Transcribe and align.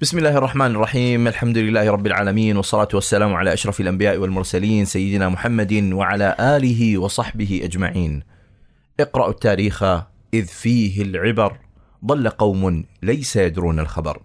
بسم 0.00 0.18
الله 0.18 0.38
الرحمن 0.38 0.70
الرحيم 0.70 1.28
الحمد 1.28 1.58
لله 1.58 1.90
رب 1.90 2.06
العالمين 2.06 2.56
والصلاة 2.56 2.88
والسلام 2.94 3.34
على 3.34 3.52
أشرف 3.52 3.80
الأنبياء 3.80 4.18
والمرسلين 4.18 4.84
سيدنا 4.84 5.28
محمد 5.28 5.72
وعلى 5.92 6.36
آله 6.40 6.98
وصحبه 6.98 7.60
أجمعين 7.64 8.22
اقرأوا 9.00 9.30
التاريخ 9.30 9.82
إذ 10.34 10.46
فيه 10.46 11.02
العبر 11.02 11.56
ضل 12.04 12.28
قوم 12.28 12.84
ليس 13.02 13.36
يدرون 13.36 13.80
الخبر 13.80 14.20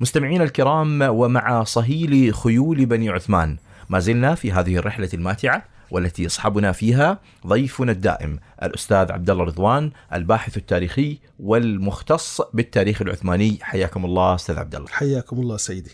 مستمعين 0.00 0.42
الكرام 0.42 1.02
ومع 1.02 1.64
صهيل 1.64 2.34
خيول 2.34 2.86
بني 2.86 3.10
عثمان 3.10 3.56
ما 3.88 3.98
زلنا 3.98 4.34
في 4.34 4.52
هذه 4.52 4.76
الرحلة 4.76 5.10
الماتعة 5.14 5.64
والتي 5.90 6.22
يصحبنا 6.22 6.72
فيها 6.72 7.18
ضيفنا 7.46 7.92
الدائم 7.92 8.38
الأستاذ 8.62 9.12
عبد 9.12 9.30
الله 9.30 9.44
رضوان 9.44 9.90
الباحث 10.14 10.56
التاريخي 10.56 11.18
والمختص 11.38 12.40
بالتاريخ 12.54 13.02
العثماني. 13.02 13.58
حياكم 13.62 14.04
الله 14.04 14.34
أستاذ 14.34 14.58
عبد 14.58 14.74
الله 14.74 14.88
حياكم 14.88 15.40
الله 15.40 15.56
سيدي. 15.56 15.90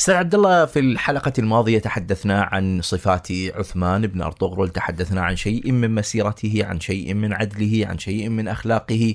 أستاذ 0.00 0.14
عبد 0.14 0.34
الله 0.34 0.64
في 0.64 0.78
الحلقة 0.78 1.32
الماضية 1.38 1.78
تحدثنا 1.78 2.42
عن 2.42 2.80
صفات 2.82 3.28
عثمان 3.32 4.06
بن 4.06 4.22
أرطغرل 4.22 4.68
تحدثنا 4.68 5.22
عن 5.22 5.36
شيء 5.36 5.72
من 5.72 5.94
مسيرته 5.94 6.60
عن 6.64 6.80
شيء 6.80 7.14
من 7.14 7.32
عدله 7.32 7.86
عن 7.86 7.98
شيء 7.98 8.28
من 8.28 8.48
أخلاقه. 8.48 9.14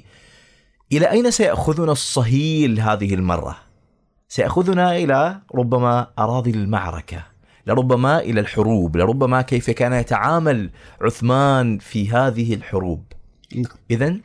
إلى 0.92 1.12
أين 1.12 1.32
سيأخذنا 1.32 1.92
الصهيل 1.92 2.80
هذه 2.80 3.14
المرة؟ 3.14 3.58
سيأخذنا 4.28 4.98
إلى 4.98 5.42
ربما 5.56 6.08
أراضي 6.20 6.52
المعركة. 6.52 7.31
لربما 7.68 8.20
إلى 8.20 8.40
الحروب، 8.40 8.98
لربما 8.98 9.42
كيف 9.42 9.70
كان 9.70 9.94
يتعامل 9.94 10.70
عثمان 11.02 11.78
في 11.78 12.12
هذه 12.12 12.54
الحروب. 12.54 13.04
نعم. 13.56 13.66
اذا 13.92 14.18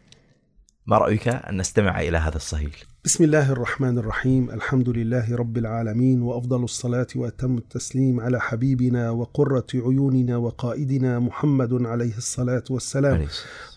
ما 0.87 0.99
رأيك 0.99 1.29
أن 1.29 1.57
نستمع 1.57 2.01
إلى 2.01 2.19
هذا 2.19 2.37
الصهيل؟ 2.37 2.77
بسم 3.07 3.25
الله 3.25 3.53
الرحمن 3.53 3.99
الرحيم 3.99 4.51
الحمد 4.51 4.89
لله 4.89 5.37
رب 5.37 5.59
العالمين 5.59 6.23
وأفضل 6.23 6.65
الصلاة 6.65 7.07
وأتم 7.17 7.59
التسليم 7.59 8.21
على 8.21 8.41
حبيبنا 8.41 9.11
وقرة 9.11 9.67
عيوننا 9.75 10.37
وقائدنا 10.37 11.19
محمد 11.19 11.87
عليه 11.87 12.17
الصلاة 12.17 12.65
والسلام 12.71 13.15
عليه 13.15 13.29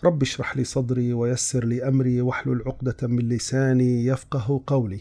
رب 0.04 0.22
اشرح 0.22 0.56
لي 0.56 0.64
صدري 0.64 1.12
ويسر 1.12 1.64
لي 1.64 1.88
أمري 1.88 2.20
واحلل 2.20 2.62
عقدة 2.66 2.96
من 3.02 3.28
لساني 3.28 4.06
يفقه 4.06 4.62
قولي 4.66 5.00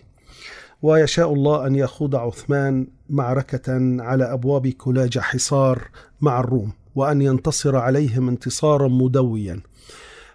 ويشاء 0.81 1.33
الله 1.33 1.67
أن 1.67 1.75
يخوض 1.75 2.15
عثمان 2.15 2.87
معركة 3.09 3.97
على 4.01 4.33
أبواب 4.33 4.67
كلاج 4.67 5.19
حصار 5.19 5.87
مع 6.21 6.39
الروم 6.39 6.71
وأن 6.95 7.21
ينتصر 7.21 7.75
عليهم 7.75 8.29
انتصارا 8.29 8.87
مدويا. 8.87 9.61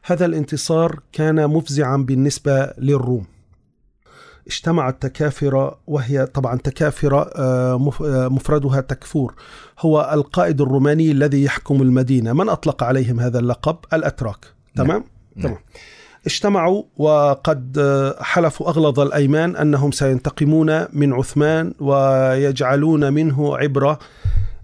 هذا 0.04 0.26
الانتصار 0.26 1.00
كان 1.12 1.48
مفزعا 1.48 1.96
بالنسبة 1.96 2.72
للروم. 2.78 3.24
اجتمعت 4.46 5.02
تكافرة 5.02 5.78
وهي 5.86 6.26
طبعا 6.26 6.58
تكافرة 6.58 7.30
آه، 7.36 7.92
آه، 8.04 8.28
مفردها 8.28 8.80
تكفور. 8.80 9.34
هو 9.80 10.10
القائد 10.12 10.60
الروماني 10.60 11.10
الذي 11.10 11.44
يحكم 11.44 11.82
المدينة. 11.82 12.32
من 12.32 12.48
أطلق 12.48 12.82
عليهم 12.82 13.20
هذا 13.20 13.38
اللقب؟ 13.38 13.76
الأتراك. 13.92 14.46
تمام؟ 14.76 15.04
نعم. 15.36 15.44
تمام. 15.44 15.58
اجتمعوا 16.26 16.82
وقد 16.96 17.78
آه، 17.78 18.22
حلفوا 18.22 18.68
أغلظ 18.68 19.00
الأيمان 19.00 19.56
أنهم 19.56 19.90
سينتقمون 19.90 20.86
من 20.92 21.12
عثمان 21.12 21.74
ويجعلون 21.80 23.12
منه 23.12 23.56
عبرة 23.56 23.98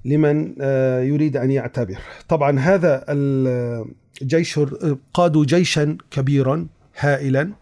لمن 0.04 0.54
آه، 0.60 1.00
يريد 1.00 1.36
أن 1.36 1.50
يعتبر. 1.50 1.98
طبعا 2.28 2.58
هذا 2.58 3.04
الجيش 3.08 4.60
قادوا 5.14 5.44
جيشا 5.44 5.98
كبيرا 6.10 6.66
هائلا. 6.98 7.52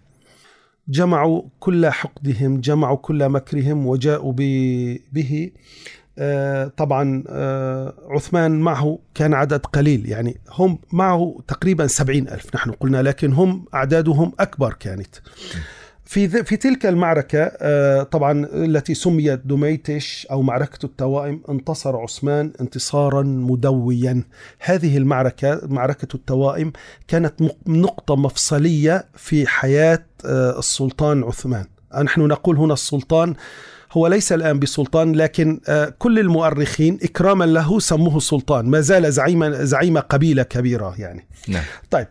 جمعوا 0.88 1.42
كل 1.60 1.86
حقدهم 1.86 2.60
جمعوا 2.60 2.96
كل 2.96 3.28
مكرهم 3.28 3.86
وجاءوا 3.86 4.32
به 4.32 4.98
آه، 5.12 5.50
طبعا 6.76 7.24
آه، 7.28 7.94
عثمان 8.08 8.60
معه 8.60 8.98
كان 9.14 9.34
عدد 9.34 9.66
قليل. 9.66 10.08
يعني 10.08 10.40
هم 10.50 10.78
معه 10.92 11.38
تقريبا 11.48 11.86
سبعين 11.86 12.28
ألف 12.28 12.54
نحن 12.54 12.70
قلنا 12.70 13.02
لكن 13.02 13.32
هم 13.32 13.64
أعدادهم 13.74 14.32
أكبر 14.40 14.72
كانت. 14.72 15.16
في 16.04 16.28
في 16.44 16.56
تلك 16.56 16.86
المعركة 16.86 17.52
آه، 17.60 18.02
طبعا 18.02 18.46
التي 18.52 18.94
سميت 18.94 19.40
دميتش 19.44 20.26
أو 20.30 20.42
معركة 20.42 20.86
التوائم 20.86 21.42
انتصر 21.48 21.96
عثمان 21.96 22.52
انتصارا 22.60 23.22
مدويا. 23.22 24.24
هذه 24.58 24.96
المعركة 24.96 25.60
معركة 25.62 26.08
التوائم 26.14 26.72
كانت 27.08 27.34
نقطة 27.66 28.16
مفصلية 28.16 29.04
في 29.14 29.46
حياة 29.46 30.04
آه، 30.24 30.58
السلطان 30.58 31.24
عثمان. 31.24 31.64
نحن 32.02 32.20
نقول 32.20 32.56
هنا 32.56 32.72
السلطان 32.72 33.34
هو 33.92 34.06
ليس 34.06 34.32
الآن 34.32 34.58
بسلطان 34.58 35.12
لكن 35.12 35.60
آه، 35.68 35.94
كل 35.98 36.18
المؤرخين 36.18 36.98
إكراما 37.02 37.44
له 37.44 37.78
سموه 37.80 38.20
سلطان 38.20 38.66
ما 38.66 38.80
زال 38.80 39.12
زعيما 39.12 39.64
زعيم 39.64 39.98
قبيلة 39.98 40.42
كبيرة 40.42 40.94
يعني. 40.98 41.28
نعم. 41.48 41.64
طيب 41.90 42.06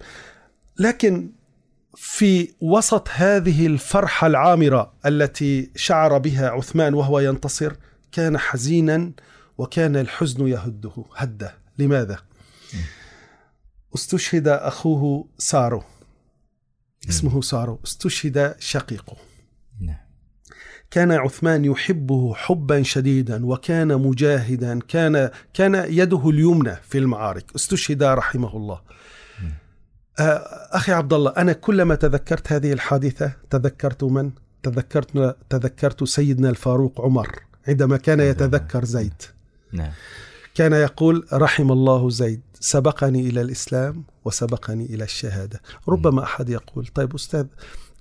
لكن 0.80 1.32
في 1.96 2.54
وسط 2.62 3.08
هذه 3.12 3.68
الفرحة 3.68 4.28
العامرة 4.28 4.94
التي 5.06 5.72
شعر 5.76 6.18
بها 6.18 6.50
عثمان 6.50 6.94
وهو 6.94 7.20
ينتصر 7.20 7.74
كان 8.12 8.38
حزينا 8.38 9.12
وكان 9.58 9.96
الحزن 9.96 10.48
يهده. 10.48 11.06
هده. 11.16 11.56
لماذا؟ 11.78 12.20
استشهد 13.96 14.48
أخوه 14.48 15.28
سارو. 15.38 15.84
اسمه 17.10 17.42
سارو. 17.42 17.80
استشهد 17.86 18.56
شقيقه. 18.60 19.18
كان 20.92 21.12
عثمان 21.12 21.66
يحبه 21.66 22.34
حبا 22.34 22.84
شديدا 22.84 23.46
وكان 23.46 23.88
مجاهدا 24.02 24.80
كان 24.80 25.30
كان 25.54 25.86
يده 25.90 26.30
اليمنى 26.30 26.76
في 26.76 26.98
المعارك. 26.98 27.46
استشهد 27.56 28.04
رحمه 28.04 28.58
الله. 28.58 28.82
آه، 30.20 30.24
أخي 30.72 30.92
عبد 30.92 31.14
الله 31.14 31.34
أنا 31.38 31.54
كلما 31.54 31.96
تذكرت 31.96 32.52
هذه 32.52 32.74
الحادثة 32.74 33.32
تذكرت 33.50 34.04
من؟ 34.04 34.32
تذكرت 34.64 35.38
تذكرت 35.50 36.04
سيدنا 36.04 36.50
الفاروق 36.50 37.02
عمر 37.02 37.40
عندما 37.68 37.98
كان 37.98 38.20
يتذكر 38.20 38.86
زيد. 38.86 39.22
نعم. 39.72 39.92
كان 40.56 40.74
يقول 40.74 41.28
رحم 41.34 41.72
الله 41.72 42.10
زيد 42.10 42.42
سبقني 42.60 43.30
إلى 43.30 43.42
الإسلام 43.42 44.04
وسبقني 44.26 44.86
إلى 44.86 45.04
الشهادة. 45.04 45.62
ربما 45.90 46.24
أحد 46.24 46.50
يقول 46.50 46.88
طيب 46.88 47.16
أستاذ 47.16 47.46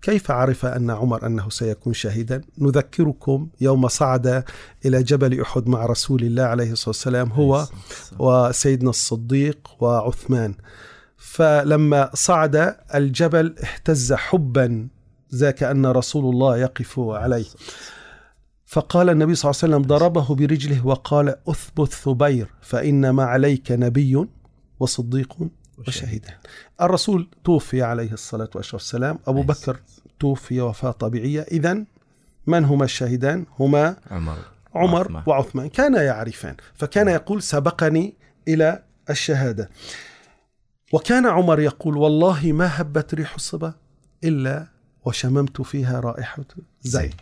كيف 0.03 0.31
عرف 0.31 0.67
أن 0.67 0.91
عمر 0.91 1.27
أنه 1.27 1.51
سيكون 1.51 1.93
شهيدا؟ 1.93 2.41
نذكركم 2.59 3.49
يوم 3.61 3.89
صعد 3.89 4.45
إلى 4.85 5.03
جبل 5.03 5.41
أحد 5.41 5.69
مع 5.69 5.87
رسول 5.87 6.23
الله 6.23 6.43
عليه 6.43 6.73
الصلاة 6.73 6.89
والسلام 6.89 7.33
هو 7.33 7.67
وسيدنا 8.19 8.91
الصديق 8.91 9.69
وعثمان. 9.81 10.55
فلما 11.17 12.11
صعد 12.15 12.77
الجبل 12.95 13.55
اهتز 13.63 14.13
حبا 14.13 14.89
ذاك 15.35 15.63
أن 15.63 15.87
رسول 15.87 16.35
الله 16.35 16.59
يقف 16.59 16.99
عليه. 16.99 17.47
فقال 18.67 19.11
النبي 19.11 19.35
صلى 19.35 19.51
الله 19.51 19.61
عليه 19.63 19.75
وسلم 19.75 19.89
ضربه 19.89 20.35
برجله 20.35 20.87
وقال 20.87 21.37
أثبت 21.49 21.93
ثبير 21.93 22.49
فإنما 22.63 23.25
عليك 23.25 23.73
نبي 23.73 24.27
وصديق 24.81 25.37
وشهيدان 25.79 26.35
الرسول 26.81 27.29
توفي 27.45 27.83
عليه 27.83 28.13
الصلاة 28.13 28.51
والسلام 28.55 29.19
أبو 29.27 29.39
عليه 29.39 29.47
بكر 29.49 29.81
توفي 30.21 30.61
وفاة 30.61 30.91
طبيعية. 30.91 31.41
إذا 31.41 31.85
من 32.47 32.65
هما 32.65 32.85
الشهيدان 32.85 33.47
هما 33.59 33.97
عمر 34.11 34.39
عمر 34.75 34.99
وعثمان. 35.13 35.23
وعثمان. 35.27 35.69
كان 35.69 35.95
يعرفان 35.95 36.57
فكان 36.75 37.09
يقول 37.09 37.43
سبقني 37.43 38.15
إلى 38.49 38.83
الشهادة. 39.11 39.71
وكان 40.93 41.27
عمر 41.27 41.61
يقول 41.61 41.97
والله 41.97 42.53
ما 42.53 42.81
هبت 42.81 43.15
ريح 43.15 43.35
الصبا 43.35 43.75
إلا 44.25 44.67
وشممت 45.05 45.61
فيها 45.61 46.01
رائحة 46.01 46.45
زيد 46.83 47.15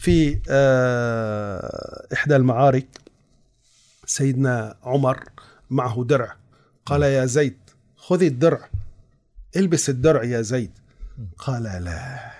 في 0.00 0.40
آه، 0.50 2.06
إحدى 2.12 2.36
المعارك 2.36 2.88
سيدنا 4.06 4.76
عمر 4.82 5.24
معه 5.70 6.04
درع. 6.04 6.36
قال 6.86 7.02
يا 7.02 7.26
زيد 7.26 7.56
خذ 8.10 8.22
الدرع. 8.22 8.68
البس 9.56 9.88
الدرع 9.88 10.24
يا 10.24 10.42
زيد. 10.42 10.70
قال 11.38 11.62
لا. 11.62 12.30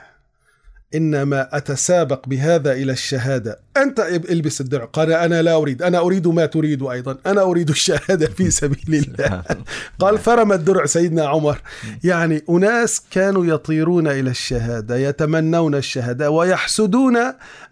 إنما 0.95 1.57
أتسابق 1.57 2.29
بهذا 2.29 2.73
إلى 2.73 2.93
الشهادة. 2.93 3.61
أنت 3.77 4.01
البس 4.31 4.61
الدرع. 4.61 4.85
قال 4.85 5.13
أنا 5.13 5.43
لا 5.43 5.55
أريد. 5.55 5.83
أنا 5.83 5.99
أريد 5.99 6.29
ما 6.29 6.47
تريد 6.47 6.83
أيضا. 6.83 7.17
أنا 7.27 7.43
أريد 7.43 7.71
الشهادة 7.71 8.27
في 8.27 8.51
سبيل 8.51 9.05
الله. 9.09 9.43
قال 10.01 10.19
فرم 10.19 10.53
الدرع 10.53 10.87
سيدنا 10.87 11.27
عمر. 11.27 11.61
يعني 12.05 12.43
أناس 12.51 13.03
كانوا 13.11 13.47
يطيرون 13.47 14.07
إلى 14.09 14.31
الشهادة 14.31 14.97
يتمنون 14.97 15.75
الشهادة 15.75 16.31
ويحسدون 16.31 17.19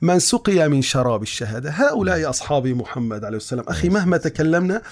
من 0.03 0.19
سقي 0.19 0.69
من 0.69 0.83
شراب 0.83 1.23
الشهادة. 1.23 1.71
هؤلاء 1.71 2.31
اصحاب 2.31 2.67
محمد 2.67 3.25
عليه 3.25 3.37
السلام. 3.37 3.65
أخي 3.69 3.89
مهما 3.89 4.17
تكلمنا 4.17 4.83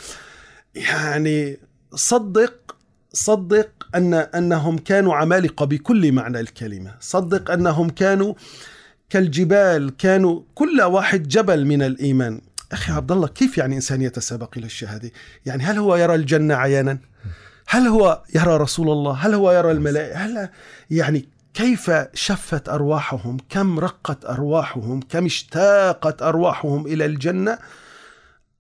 يعني 0.75 1.59
صدق 1.94 2.66
صدق 3.17 3.69
أن 3.95 4.15
أنهم 4.15 4.79
كانوا 4.79 5.15
عمالقة 5.15 5.67
بكل 5.67 6.13
معنى 6.13 6.41
الكلمة، 6.41 6.95
صدق 7.01 7.51
أنهم 7.51 7.91
كانوا 7.91 8.35
كالجبال 9.11 9.97
كانوا 9.97 10.43
كل 10.55 10.81
واحد 10.83 11.29
جبل 11.29 11.65
من 11.65 11.83
الإيمان. 11.83 12.41
أخي 12.73 12.93
عبد 12.93 13.13
الله 13.13 13.29
كيف 13.29 13.59
يعني 13.59 13.77
إنسان 13.77 14.03
يتسابق 14.03 14.55
إلى 14.57 14.67
الشهادة؟ 14.67 15.11
يعني 15.47 15.63
هل 15.63 15.79
هو 15.79 15.97
يرى 15.97 16.15
الجنة 16.15 16.55
عيانا؟ 16.55 16.99
هل 17.69 17.87
هو 17.87 18.23
يرى 18.35 18.57
رسول 18.57 18.91
الله؟ 18.91 19.13
هل 19.13 19.35
هو 19.35 19.53
يرى 19.53 19.71
الملائكة؟ 19.71 20.17
هل 20.17 20.49
يعني 20.91 21.29
كيف 21.55 21.91
شفت 22.15 22.69
أرواحهم؟ 22.69 23.37
كم 23.51 23.79
رقت 23.79 24.25
أرواحهم؟ 24.25 25.01
كم 25.01 25.25
اشتاقت 25.25 26.23
أرواحهم 26.23 26.87
إلى 26.87 27.05
الجنة؟ 27.05 27.59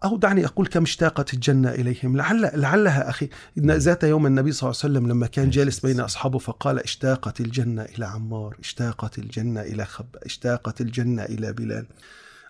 أو 0.04 0.16
دعني 0.16 0.46
أقول 0.46 0.66
كم 0.66 0.82
اشتاقت 0.82 1.34
الجنة 1.34 1.70
إليهم. 1.70 2.16
لعل 2.16 2.50
لعلها 2.54 3.10
أخي 3.10 3.28
إن 3.58 3.70
ذات 3.70 4.04
يوم 4.04 4.26
النبي 4.26 4.52
صلى 4.52 4.70
الله 4.70 4.80
عليه 4.84 4.92
وسلم 4.92 5.08
لما 5.08 5.26
كان 5.26 5.50
جالس 5.50 5.80
بين 5.80 6.00
أصحابه 6.00 6.38
فقال 6.38 6.78
اشتاقت 6.78 7.40
الجنة 7.40 7.82
إلى 7.82 8.06
عمار 8.06 8.56
اشتاقت 8.60 9.18
الجنة 9.18 9.60
إلى 9.60 9.84
خب 9.84 10.06
اشتاقت 10.22 10.80
الجنة 10.80 11.22
إلى 11.22 11.52
بلال. 11.52 11.86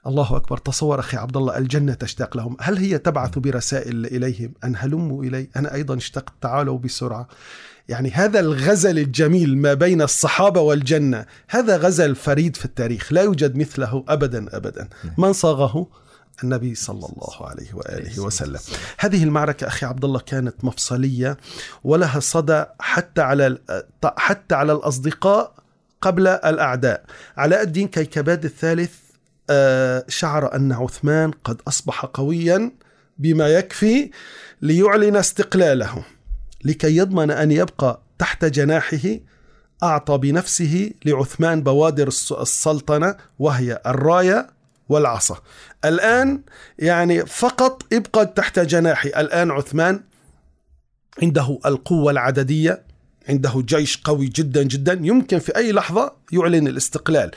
الله 0.06 0.36
أكبر 0.36 0.58
تصور 0.58 1.00
أخي 1.00 1.16
عبد 1.16 1.36
الله 1.36 1.58
الجنة 1.58 1.94
تشتاق 1.94 2.36
لهم. 2.36 2.56
هل 2.60 2.76
هي 2.76 2.98
تبعث 2.98 3.38
برسائل 3.38 4.06
إليهم؟ 4.06 4.52
أن 4.64 4.74
هلموا 4.76 5.24
إلي 5.24 5.48
أنا 5.56 5.74
أيضا 5.74 5.96
اشتقت 5.96 6.32
تعالوا 6.40 6.78
بسرعة. 6.78 7.28
يعني 7.88 8.10
هذا 8.10 8.40
الغزل 8.40 8.98
الجميل 8.98 9.58
ما 9.58 9.74
بين 9.74 10.02
الصحابة 10.02 10.60
والجنة 10.60 11.26
هذا 11.48 11.76
غزل 11.76 12.14
فريد 12.14 12.56
في 12.56 12.64
التاريخ 12.64 13.12
لا 13.12 13.22
يوجد 13.22 13.56
مثله 13.56 14.04
أبدا 14.08 14.56
أبدا. 14.56 14.88
من 15.18 15.32
صاغه؟ 15.32 16.05
النبي 16.44 16.74
صلى 16.74 17.06
الله 17.06 17.46
عليه 17.48 17.74
وآله 17.74 18.20
وسلم. 18.20 18.60
هذه 18.98 19.24
المعركة 19.24 19.66
أخي 19.66 19.86
عبد 19.86 20.04
الله 20.04 20.18
كانت 20.20 20.64
مفصلية 20.64 21.36
ولها 21.84 22.20
صدى 22.20 22.64
حتى 22.80 23.20
على 23.20 23.58
حتى 24.04 24.54
على 24.54 24.72
الأصدقاء 24.72 25.54
قبل 26.00 26.26
الأعداء. 26.26 27.04
علاء 27.36 27.62
الدين 27.62 27.88
كيكباد 27.88 28.44
الثالث 28.44 28.92
آه، 29.50 30.04
شعر 30.08 30.54
أن 30.54 30.72
عثمان 30.72 31.30
قد 31.30 31.62
أصبح 31.68 32.04
قويا 32.04 32.72
بما 33.18 33.48
يكفي 33.48 34.10
ليعلن 34.62 35.16
استقلاله 35.16 36.04
لكي 36.64 36.96
يضمن 36.96 37.30
أن 37.30 37.52
يبقى 37.52 38.00
تحت 38.18 38.44
جناحه 38.44 39.08
أعطى 39.82 40.18
بنفسه 40.18 40.90
لعثمان 41.04 41.62
بوادر 41.62 42.08
السلطنة 42.40 43.16
وهي 43.38 43.80
الراية 43.86 44.50
والعصا. 44.88 45.38
الآن 45.84 46.42
يعني 46.78 47.26
فقط 47.26 47.82
ابقى 47.92 48.26
تحت 48.26 48.58
جناحي. 48.58 49.08
الآن 49.08 49.50
عثمان 49.50 50.00
عنده 51.22 51.58
القوة 51.66 52.12
العددية 52.12 52.82
عنده 53.28 53.52
جيش 53.56 54.00
قوي 54.04 54.26
جدا 54.26 54.62
جدا 54.62 55.00
يمكن 55.02 55.38
في 55.38 55.56
أي 55.56 55.72
لحظة 55.72 56.12
يعلن 56.32 56.68
الاستقلال. 56.68 57.30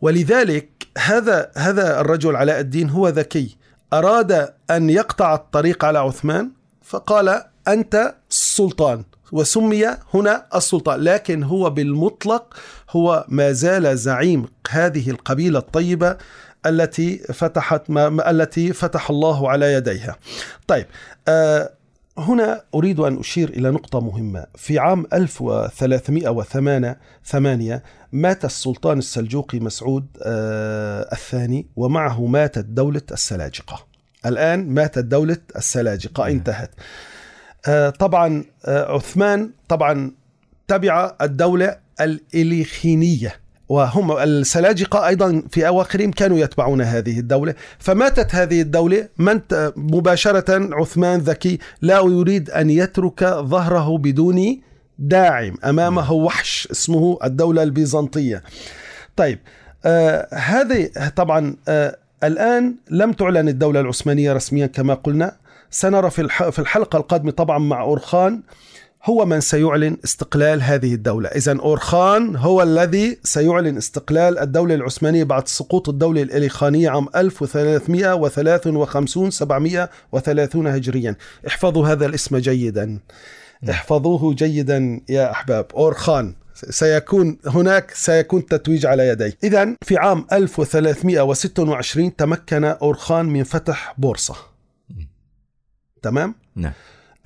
ولذلك 0.00 0.86
هذا 0.98 1.50
هذا 1.56 2.00
الرجل 2.00 2.36
علاء 2.36 2.60
الدين 2.60 2.90
هو 2.90 3.08
ذكي. 3.08 3.56
أراد 3.92 4.54
أن 4.70 4.90
يقطع 4.90 5.34
الطريق 5.34 5.84
على 5.84 5.98
عثمان 5.98 6.50
فقال 6.82 7.42
أنت 7.68 8.14
السلطان 8.30 9.04
وسمي 9.32 9.86
هنا 10.14 10.46
السلطان. 10.54 11.00
لكن 11.00 11.42
هو 11.42 11.70
بالمطلق 11.70 12.56
هو 12.90 13.24
ما 13.28 13.52
زال 13.52 13.98
زعيم 13.98 14.46
هذه 14.70 15.10
القبيلة 15.10 15.58
الطيبة 15.58 16.16
التي 16.66 17.18
فتحت 17.18 17.90
ما 17.90 18.30
التي 18.30 18.72
فتح 18.72 19.10
الله 19.10 19.50
على 19.50 19.72
يديها. 19.72 20.16
طيب 20.66 20.86
آه 21.28 21.70
هنا 22.18 22.62
أريد 22.74 23.00
أن 23.00 23.18
أشير 23.18 23.48
إلى 23.48 23.70
نقطة 23.70 24.00
مهمة. 24.00 24.46
في 24.56 24.78
عام 24.78 25.06
1308 25.12 27.82
مات 28.12 28.44
السلطان 28.44 28.98
السلجوقي 28.98 29.60
مسعود 29.60 30.06
آه 30.22 31.08
الثاني 31.12 31.66
ومعه 31.76 32.26
ماتت 32.26 32.64
دولة 32.64 33.02
السلاجقة. 33.12 33.86
الآن 34.26 34.74
ماتت 34.74 35.04
دولة 35.04 35.38
السلاجقة. 35.56 36.26
انتهت. 36.26 36.70
آه 37.66 37.90
طبعا 37.90 38.44
عثمان 38.66 39.50
طبعا 39.68 40.12
تبع 40.68 41.16
الدولة 41.22 41.78
الإليخينية. 42.00 43.41
وهم 43.72 44.12
السلاجقة 44.18 45.06
أيضا 45.06 45.42
في 45.50 45.66
أواخرهم 45.66 46.10
كانوا 46.10 46.38
يتبعون 46.38 46.80
هذه 46.80 47.18
الدولة. 47.18 47.54
فماتت 47.78 48.34
هذه 48.34 48.60
الدولة 48.60 49.08
من 49.18 49.40
مباشرة 49.76 50.74
عثمان 50.74 51.20
ذكي 51.20 51.58
لا 51.82 52.00
يريد 52.00 52.50
أن 52.50 52.70
يترك 52.70 53.24
ظهره 53.24 53.98
بدون 53.98 54.60
داعم 54.98 55.54
أمامه 55.64 56.12
وحش 56.12 56.68
اسمه 56.70 57.18
الدولة 57.24 57.62
البيزنطية. 57.62 58.42
طيب 59.16 59.38
آه 59.84 60.28
هذه 60.34 60.90
طبعا 61.16 61.56
آه 61.68 61.96
الآن 62.24 62.74
لم 62.90 63.12
تعلن 63.12 63.48
الدولة 63.48 63.80
العثمانية 63.80 64.32
رسميا 64.32 64.66
كما 64.66 64.94
قلنا. 64.94 65.36
سنرى 65.70 66.10
في 66.10 66.58
الحلقة 66.58 66.96
القادمة 66.96 67.30
طبعا 67.30 67.58
مع 67.58 67.82
أورخان 67.82 68.42
هو 69.04 69.24
من 69.24 69.40
سيعلن 69.40 69.96
استقلال 70.04 70.62
هذه 70.62 70.94
الدولة. 70.94 71.28
إذا 71.28 71.60
أورخان 71.60 72.36
هو 72.36 72.62
الذي 72.62 73.18
سيعلن 73.24 73.76
استقلال 73.76 74.38
الدولة 74.38 74.74
العثمانية 74.74 75.24
بعد 75.24 75.48
سقوط 75.48 75.88
الدولة 75.88 76.22
الإليخانية 76.22 76.90
عام 76.90 77.08
1353 77.16 79.30
730 79.30 80.66
هجريا. 80.66 81.16
احفظوا 81.46 81.88
هذا 81.88 82.06
الاسم 82.06 82.36
جيدا. 82.36 82.98
احفظوه 83.70 84.34
جيدا 84.34 85.00
يا 85.08 85.30
أحباب. 85.30 85.66
أورخان 85.74 86.34
سيكون 86.54 87.38
هناك 87.46 87.90
سيكون 87.90 88.46
تتويج 88.46 88.86
على 88.86 89.08
يديه 89.08 89.38
إذا 89.44 89.76
في 89.82 89.96
عام 89.96 90.26
1326 90.32 92.16
تمكن 92.16 92.64
أورخان 92.64 93.26
من 93.26 93.44
فتح 93.44 93.94
بورصة. 93.98 94.36
تمام؟ 96.02 96.34
نعم. 96.56 96.72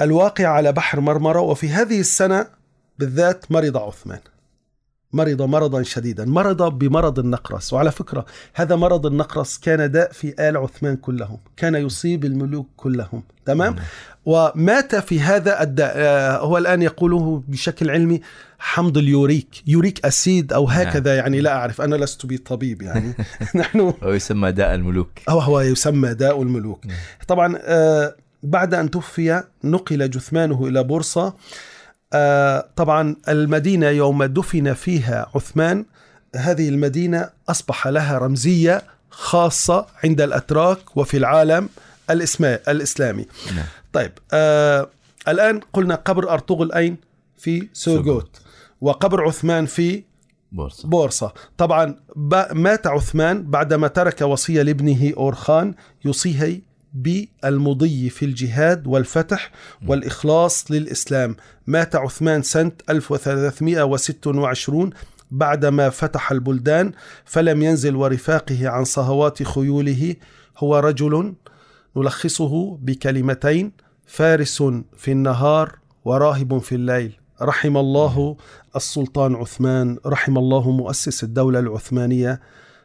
الواقع 0.00 0.46
على 0.46 0.72
بحر 0.72 1.00
مرمرة 1.00 1.40
وفي 1.40 1.69
هذه 1.69 2.00
السنة 2.00 2.46
بالذات 2.98 3.52
مرض 3.52 3.76
عثمان. 3.76 4.20
مرض 5.12 5.43
مرضا 5.43 5.82
شديدا 5.82 6.25
مرض 6.25 6.78
بمرض 6.78 7.19
النقرس. 7.19 7.72
وعلى 7.72 7.90
فكرة 7.93 8.26
هذا 8.54 8.76
مرض 8.76 9.06
النقرس 9.06 9.58
كان 9.58 9.90
داء 9.90 10.12
في 10.12 10.48
آل 10.48 10.56
عثمان 10.56 10.96
كلهم 10.96 11.38
كان 11.56 11.75
يصيب 11.75 12.25
الملوك 12.25 12.69
كلهم 12.76 13.22
تمام؟ 13.44 13.76
ومات 14.25 14.94
في 14.94 15.20
هذا 15.20 15.62
الداء. 15.62 15.93
آه، 15.96 16.38
هو 16.38 16.58
الآن 16.58 16.82
يقوله 16.82 17.43
بشكل 17.48 17.90
علمي 17.90 18.20
حمض 18.58 18.98
اليوريك 18.98 19.62
يوريك 19.66 20.06
أسيد 20.06 20.52
أو 20.52 20.69
نعم. 20.69 20.78
هكذا 20.78 21.16
يعني 21.16 21.40
لا 21.40 21.52
أعرف 21.56 21.81
أنا 21.81 21.96
لست 21.96 22.26
بطبيب 22.26 22.82
يعني. 22.82 23.14
نحن 23.54 23.81
هو 24.02 24.12
يسمى 24.12 24.52
داء 24.52 24.75
الملوك. 24.75 25.10
أو 25.28 25.38
هو 25.38 25.60
يسمى 25.60 26.15
داء 26.15 26.43
الملوك. 26.43 26.86
نعم. 26.86 26.96
طبعا 27.29 27.58
آه 27.62 28.17
بعد 28.43 28.74
أن 28.74 28.90
توفي 28.90 29.43
نقل 29.64 30.10
جثمانه 30.10 30.66
إلى 30.66 30.82
بورصة 30.84 31.34
آه، 32.12 32.69
طبعا 32.76 33.16
المدينة 33.28 33.86
يوم 33.86 34.24
دفن 34.24 34.72
فيها 34.72 35.31
عثمان 35.34 35.84
هذه 36.36 36.69
المدينة 36.69 37.31
أصبح 37.48 37.86
لها 37.86 38.19
رمزية 38.19 38.82
خاصة 39.10 39.86
عند 40.05 40.20
الأتراك 40.20 40.96
وفي 40.96 41.16
العالم 41.16 41.69
الإسلامي 42.69 43.26
نعم. 43.56 43.64
طيب 43.93 44.12
آه 44.32 44.88
الآن 45.28 45.60
قلنا 45.72 45.94
قبر 45.94 46.31
أرطغرل 46.31 46.72
أين؟ 46.72 46.96
في 47.38 47.69
سوغوت 47.72 48.40
وقبر 48.81 49.24
عثمان 49.24 49.66
في 49.66 50.02
بورصة. 50.52 50.88
بورصة 50.88 51.32
طبعا 51.58 51.96
مات 52.52 52.86
عثمان 52.86 53.50
بعدما 53.50 53.88
ترك 53.88 54.20
وصية 54.20 54.62
لابنه 54.62 55.12
أورخان 55.16 55.74
يوصيه 56.05 56.60
بالمضي 56.96 58.10
في 58.10 58.24
الجهاد 58.24 58.86
والفتح 58.86 59.50
والإخلاص 59.86 60.70
للإسلام. 60.70 61.36
مات 61.67 61.96
عثمان 61.96 62.43
سنة 62.43 62.72
1326 62.91 64.91
بعدما 65.31 65.91
فتح 65.91 66.32
البلدان 66.32 66.93
فلم 67.24 67.62
ينزل 67.62 67.96
ورفاقه 67.96 68.69
عن 68.69 68.84
صهوات 68.84 69.43
خيوله. 69.43 70.17
هو 70.58 70.79
رجل 70.79 71.34
نلخصه 71.96 72.76
بكلمتين 72.76 73.72
فارس 74.06 74.62
في 74.96 75.12
النهار 75.12 75.79
وراهب 76.05 76.58
في 76.58 76.74
الليل. 76.74 77.12
رحم 77.43 77.76
الله 77.76 78.36
السلطان 78.76 79.34
عثمان 79.34 79.98
رحم 80.06 80.38
الله 80.38 80.70
مؤسس 80.70 81.24
الدولة 81.24 81.58
العثمانية. 81.58 82.41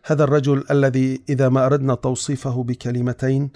هذا 0.06 0.24
الرجل 0.24 0.64
الذي 0.72 1.22
إذا 1.30 1.50
ما 1.50 1.66
أردنا 1.66 1.96
توصيفه 1.96 2.64
بكلمتين 2.64 3.50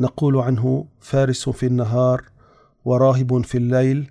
نقول 0.00 0.36
عنه 0.36 0.86
فارس 1.00 1.48
في 1.48 1.66
النهار 1.66 2.24
وراهب 2.84 3.44
في 3.44 3.58
الليل 3.58 4.10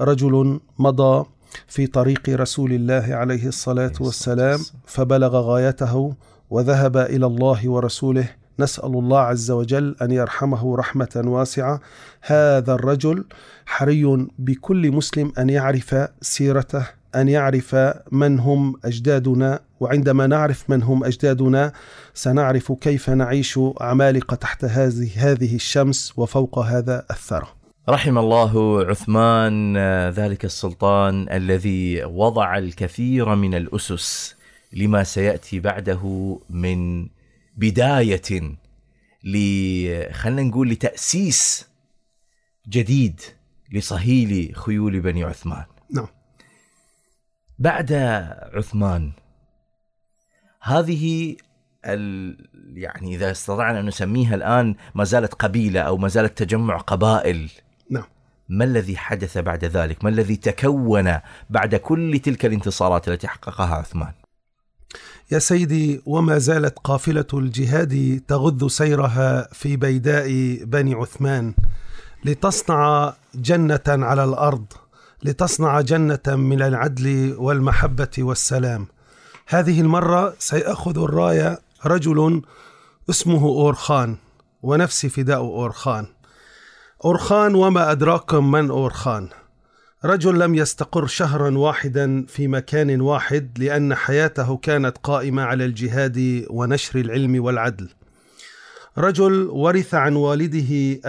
رجل 0.00 0.60
مضى 0.78 1.26
في 1.68 1.86
طريق 1.86 2.28
رسول 2.28 2.72
الله 2.72 3.14
عليه 3.14 3.46
الصلاة 3.46 3.92
والسلام. 4.00 4.60
فبلغ 4.84 5.36
غايته 5.36 6.14
وذهب 6.50 6.96
إلى 6.96 7.26
الله 7.26 7.70
ورسوله. 7.70 8.28
نسأل 8.58 8.92
الله 8.98 9.18
عز 9.18 9.50
وجل 9.50 9.96
أن 10.02 10.10
يرحمه 10.10 10.76
رحمة 10.76 11.22
واسعة. 11.24 11.80
هذا 12.22 12.74
الرجل 12.74 13.24
حري 13.66 14.26
بكل 14.38 14.92
مسلم 14.92 15.32
أن 15.38 15.50
يعرف 15.50 16.08
سيرته. 16.20 16.99
أن 17.14 17.28
يعرف 17.28 17.76
من 18.12 18.38
هم 18.38 18.74
أجدادنا 18.84 19.60
وعندما 19.80 20.26
نعرف 20.26 20.70
من 20.70 20.82
هم 20.82 21.04
أجدادنا 21.04 21.72
سنعرف 22.14 22.72
كيف 22.72 23.10
نعيش 23.10 23.58
عمالقة 23.80 24.34
تحت 24.34 24.64
هذه 24.64 25.10
هذه 25.16 25.54
الشمس 25.54 26.12
وفوق 26.16 26.58
هذا 26.58 27.06
الثرى. 27.10 27.46
رحم 27.88 28.18
الله 28.18 28.84
عثمان 28.86 29.76
ذلك 30.08 30.44
السلطان 30.44 31.28
الذي 31.32 32.04
وضع 32.04 32.58
الكثير 32.58 33.34
من 33.34 33.54
الأسس 33.54 34.36
لما 34.72 35.04
سيأتي 35.04 35.60
بعده 35.60 36.38
من 36.50 37.08
بداية 37.56 38.56
ل 39.24 39.34
خلينا 40.12 40.42
نقول 40.42 40.70
لتأسيس 40.70 41.68
جديد 42.68 43.20
لصهيل 43.72 44.52
خيول 44.56 45.00
بني 45.00 45.24
عثمان. 45.24 45.64
بعد 47.60 47.92
عثمان 48.54 49.12
هذه 50.62 51.36
ال... 51.84 52.36
يعني 52.74 53.14
إذا 53.14 53.30
استطعنا 53.30 53.80
أن 53.80 53.86
نسميها 53.86 54.34
الآن 54.34 54.74
ما 54.94 55.04
زالت 55.04 55.34
قبيلة 55.34 55.80
أو 55.80 55.96
ما 55.96 56.08
زالت 56.08 56.42
تجمع 56.42 56.76
قبائل 56.76 57.50
نعم. 57.90 58.04
ما 58.48 58.64
الذي 58.64 58.96
حدث 58.96 59.38
بعد 59.38 59.64
ذلك؟ 59.64 60.04
ما 60.04 60.10
الذي 60.10 60.36
تكون 60.36 61.18
بعد 61.50 61.74
كل 61.74 62.18
تلك 62.18 62.46
الانتصارات 62.46 63.08
التي 63.08 63.28
حققها 63.28 63.74
عثمان؟ 63.74 64.12
يا 65.32 65.38
سيدي 65.38 66.02
وما 66.06 66.38
زالت 66.38 66.78
قافلة 66.78 67.26
الجهاد 67.34 68.22
تغذ 68.28 68.68
سيرها 68.68 69.48
في 69.52 69.76
بيداء 69.76 70.58
بني 70.64 70.94
عثمان 70.94 71.54
لتصنع 72.24 73.14
جنة 73.34 73.80
على 73.88 74.24
الأرض 74.24 74.66
لتصنع 75.22 75.80
جنة 75.80 76.20
من 76.28 76.62
العدل 76.62 77.34
والمحبة 77.38 78.10
والسلام. 78.18 78.86
هذه 79.46 79.80
المرة 79.80 80.34
سيأخذ 80.38 80.98
الراية 80.98 81.58
رجل 81.86 82.42
اسمه 83.10 83.44
أورخان 83.44 84.16
ونفسي 84.62 85.08
فداء 85.08 85.38
أورخان. 85.38 86.06
أورخان 87.04 87.54
وما 87.54 87.92
ادراكم 87.92 88.50
من 88.50 88.70
أورخان. 88.70 89.28
رجل 90.04 90.38
لم 90.38 90.54
يستقر 90.54 91.06
شهرا 91.06 91.58
واحدا 91.58 92.26
في 92.28 92.48
مكان 92.48 93.00
واحد 93.00 93.58
لأن 93.58 93.94
حياته 93.94 94.56
كانت 94.56 94.98
قائمة 95.02 95.42
على 95.42 95.64
الجهاد 95.64 96.46
ونشر 96.50 97.00
العلم 97.00 97.44
والعدل. 97.44 97.88
رجل 99.00 99.48
ورث 99.50 99.94
عن 99.94 100.16
والده 100.16 101.00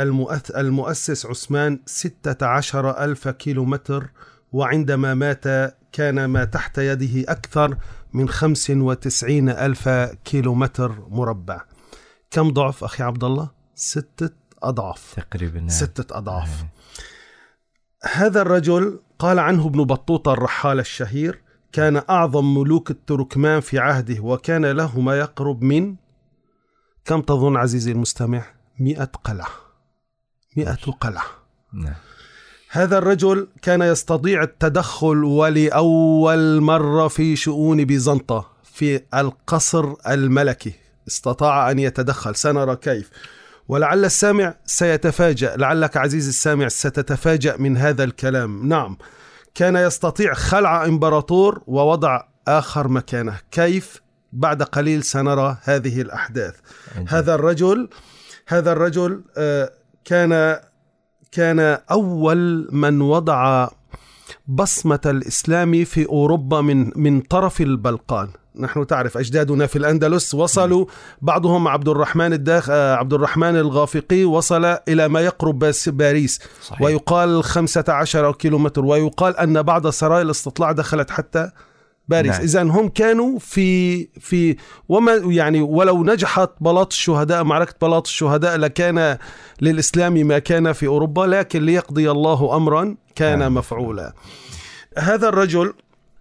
المؤسس 0.56 1.26
عثمان 1.26 1.80
ستة 1.86 2.46
عشر 2.46 3.04
ألف 3.04 3.28
كيلومتر 3.28 4.10
وعندما 4.52 5.14
مات 5.14 5.44
كان 5.92 6.26
ما 6.26 6.44
تحت 6.46 6.78
يده 6.78 7.32
أكثر 7.32 7.78
من 8.14 8.30
خمس 8.30 8.70
وتسعين 8.70 9.50
ألف 9.50 9.90
كيلومتر 10.26 11.08
مربع. 11.10 11.62
كم 12.32 12.50
ضعف 12.50 12.84
أخي 12.84 13.04
عبد 13.04 13.24
الله؟ 13.24 13.50
ستة 13.76 14.30
أضعاف. 14.64 15.14
تقريبا. 15.16 15.68
ستة 15.68 16.18
أضعاف. 16.18 16.66
هذا 18.14 18.42
الرجل 18.42 19.00
قال 19.20 19.40
عنه 19.40 19.68
ابن 19.68 19.84
بطوطة 19.84 20.34
الرحال 20.34 20.80
الشهير 20.80 21.42
كان 21.72 22.02
أعظم 22.10 22.58
ملوك 22.58 22.92
التركمان 22.92 23.60
في 23.60 23.80
عهده 23.80 24.22
وكان 24.22 24.66
له 24.66 25.00
ما 25.00 25.20
يقرب 25.20 25.64
من 25.64 25.96
كم 27.06 27.22
تظن 27.22 27.58
عزيزي 27.58 27.92
المستمع؟ 27.92 28.44
مئة 28.80 29.04
قلعة. 29.04 29.50
مئة 30.58 30.92
قلعة. 31.02 31.26
نعم. 31.74 31.94
هذا 32.70 32.98
الرجل 32.98 33.48
كان 33.62 33.82
يستطيع 33.82 34.44
التدخل 34.44 35.24
ولأول 35.24 36.62
مرة 36.62 37.08
في 37.08 37.36
شؤون 37.36 37.86
بيزنطة 37.86 38.52
في 38.64 39.02
القصر 39.14 39.94
الملكي. 40.10 40.74
استطاع 41.08 41.72
أن 41.72 41.80
يتدخل. 41.80 42.36
سنرى 42.36 42.76
كيف. 42.76 43.10
ولعل 43.68 44.06
السامع 44.06 44.56
سيتفاجأ. 44.66 45.56
لعلك 45.56 45.98
عزيزي 45.98 46.30
السامع 46.30 46.68
ستتفاجأ 46.68 47.58
من 47.58 47.78
هذا 47.78 48.04
الكلام. 48.04 48.68
نعم. 48.68 48.98
كان 49.56 49.76
يستطيع 49.76 50.34
خلع 50.34 50.86
إمبراطور 50.86 51.62
ووضع 51.68 52.24
آخر 52.48 52.88
مكانه. 52.88 53.40
كيف؟ 53.52 54.02
بعد 54.34 54.64
قليل 54.64 55.04
سنرى 55.04 55.58
هذه 55.64 56.02
الأحداث. 56.02 56.56
هذا 57.08 57.36
الرجل 57.36 57.90
هذا 58.48 58.72
الرجل 58.72 59.24
آه، 59.38 59.72
كان 60.06 60.60
كان 61.32 61.60
أول 61.92 62.68
من 62.72 63.02
وضع 63.02 63.70
بصمة 64.48 65.00
الإسلام 65.06 65.84
في 65.84 66.06
أوروبا 66.06 66.62
من 66.62 66.92
من 66.96 67.22
طرف 67.22 67.62
البلقان. 67.62 68.30
نحن 68.56 68.88
تعرف 68.88 69.18
أجدادنا 69.18 69.66
في 69.66 69.76
الأندلس 69.76 70.34
وصلوا 70.34 70.86
بعضهم 71.22 71.68
عبد 71.68 71.88
الرحمن 71.88 72.34
الداخ 72.34 72.70
آه، 72.70 72.96
عبد 72.96 73.14
الرحمن 73.14 73.56
الغافقي 73.56 74.24
وصل 74.24 74.66
إلى 74.66 75.08
ما 75.08 75.22
يقرب 75.22 75.72
باريس. 75.88 76.40
صحيح. 76.62 76.82
ويقال 76.82 77.44
15 77.44 78.32
كيلومتر. 78.32 78.86
ويقال 78.86 79.38
أن 79.38 79.62
بعض 79.62 79.88
سرايا 79.90 80.22
الاستطلاع 80.22 80.72
دخلت 80.72 81.10
حتى 81.10 81.52
باريس. 82.08 82.32
نعم. 82.32 82.42
إذا 82.42 82.62
هم 82.64 82.90
كانوا 82.90 83.40
في 83.40 84.04
في 84.20 84.56
وما 84.90 85.12
يعني 85.14 85.62
ولو 85.62 86.04
نجحت 86.04 86.50
بلاط 86.62 86.94
الشهداء 86.94 87.44
معركة 87.44 87.76
بلاط 87.82 88.08
الشهداء 88.08 88.58
لكان 88.58 89.18
للإسلام 89.62 90.14
ما 90.14 90.40
كان 90.40 90.74
في 90.74 90.88
أوروبا 90.88 91.22
لكن 91.22 91.66
ليقضي 91.66 92.12
الله 92.12 92.56
أمرا 92.56 92.96
كان 93.16 93.40
نعم. 93.40 93.54
مفعولا. 93.54 94.14
هذا 94.98 95.30
الرجل 95.30 95.74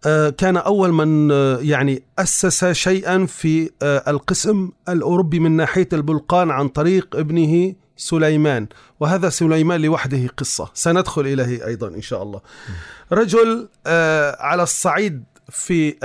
آه، 0.07 0.31
كان 0.31 0.57
أول 0.57 0.93
من 0.93 1.33
آه، 1.33 1.59
يعني 1.61 2.03
أسس 2.19 2.65
شيئا 2.65 3.27
في 3.27 3.71
آه، 3.83 4.11
القسم 4.11 4.71
الأوروبي 4.89 5.41
من 5.41 5.57
ناحية 5.57 5.89
البلقان 5.93 6.51
عن 6.51 6.69
طريق 6.69 7.17
ابنه 7.17 7.75
سليمان. 7.97 8.67
وهذا 9.01 9.29
سليمان 9.29 9.81
لوحده 9.81 10.27
قصة. 10.27 10.71
سندخل 10.75 11.27
إليه 11.27 11.67
أيضا 11.67 11.89
إن 11.89 12.03
شاء 12.03 12.23
الله. 12.23 12.41
رجل 13.13 13.69
على 14.41 14.63
الصعيد 14.63 15.25
في 15.51 15.97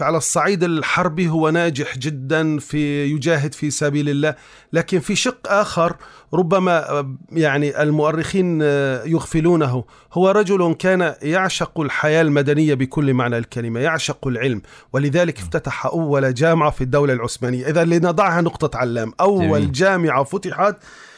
على 0.00 0.16
الصعيد 0.16 0.64
الحربي 0.64 1.28
هو 1.28 1.50
ناجح 1.50 1.98
جدا 1.98 2.58
في 2.58 3.06
يجاهد 3.06 3.54
في 3.54 3.70
سبيل 3.70 4.08
الله 4.08 4.34
لكن 4.72 5.00
في 5.00 5.16
شق 5.16 5.52
آخر 5.52 5.96
ربما 6.34 7.06
يعني 7.32 7.82
المؤرخين 7.82 8.60
يغفلونه 9.06 9.84
هو 10.12 10.30
رجل 10.30 10.74
كان 10.78 11.14
يعشق 11.22 11.80
الحياة 11.80 12.22
المدنية 12.22 12.74
بكل 12.74 13.14
معنى 13.14 13.38
الكلمة 13.38 13.80
يعشق 13.80 14.26
العلم 14.26 14.62
ولذلك 14.92 15.38
افتتح 15.38 15.86
أول 15.86 16.34
جامعة 16.34 16.70
في 16.70 16.80
الدولة 16.84 17.12
العثمانية. 17.12 17.68
إذا 17.68 17.84
لنضعها 17.84 18.40
نقطة 18.40 18.78
علام 18.78 19.12
أول 19.20 19.48
جميل. 19.48 19.72
جامعة 19.72 20.24
فتحت 20.24 20.76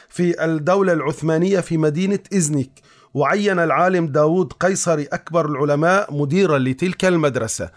في 0.09 0.45
الدولة 0.45 0.93
العثمانية 0.93 1.59
في 1.59 1.77
مدينة 1.77 2.19
إزنيك 2.33 2.71
وعين 3.15 3.59
العالم 3.59 4.07
داود 4.07 4.53
قيصري 4.53 5.03
أكبر 5.03 5.45
العلماء 5.45 6.13
مديرا 6.13 6.57
لتلك 6.57 7.05
المدرسة. 7.05 7.69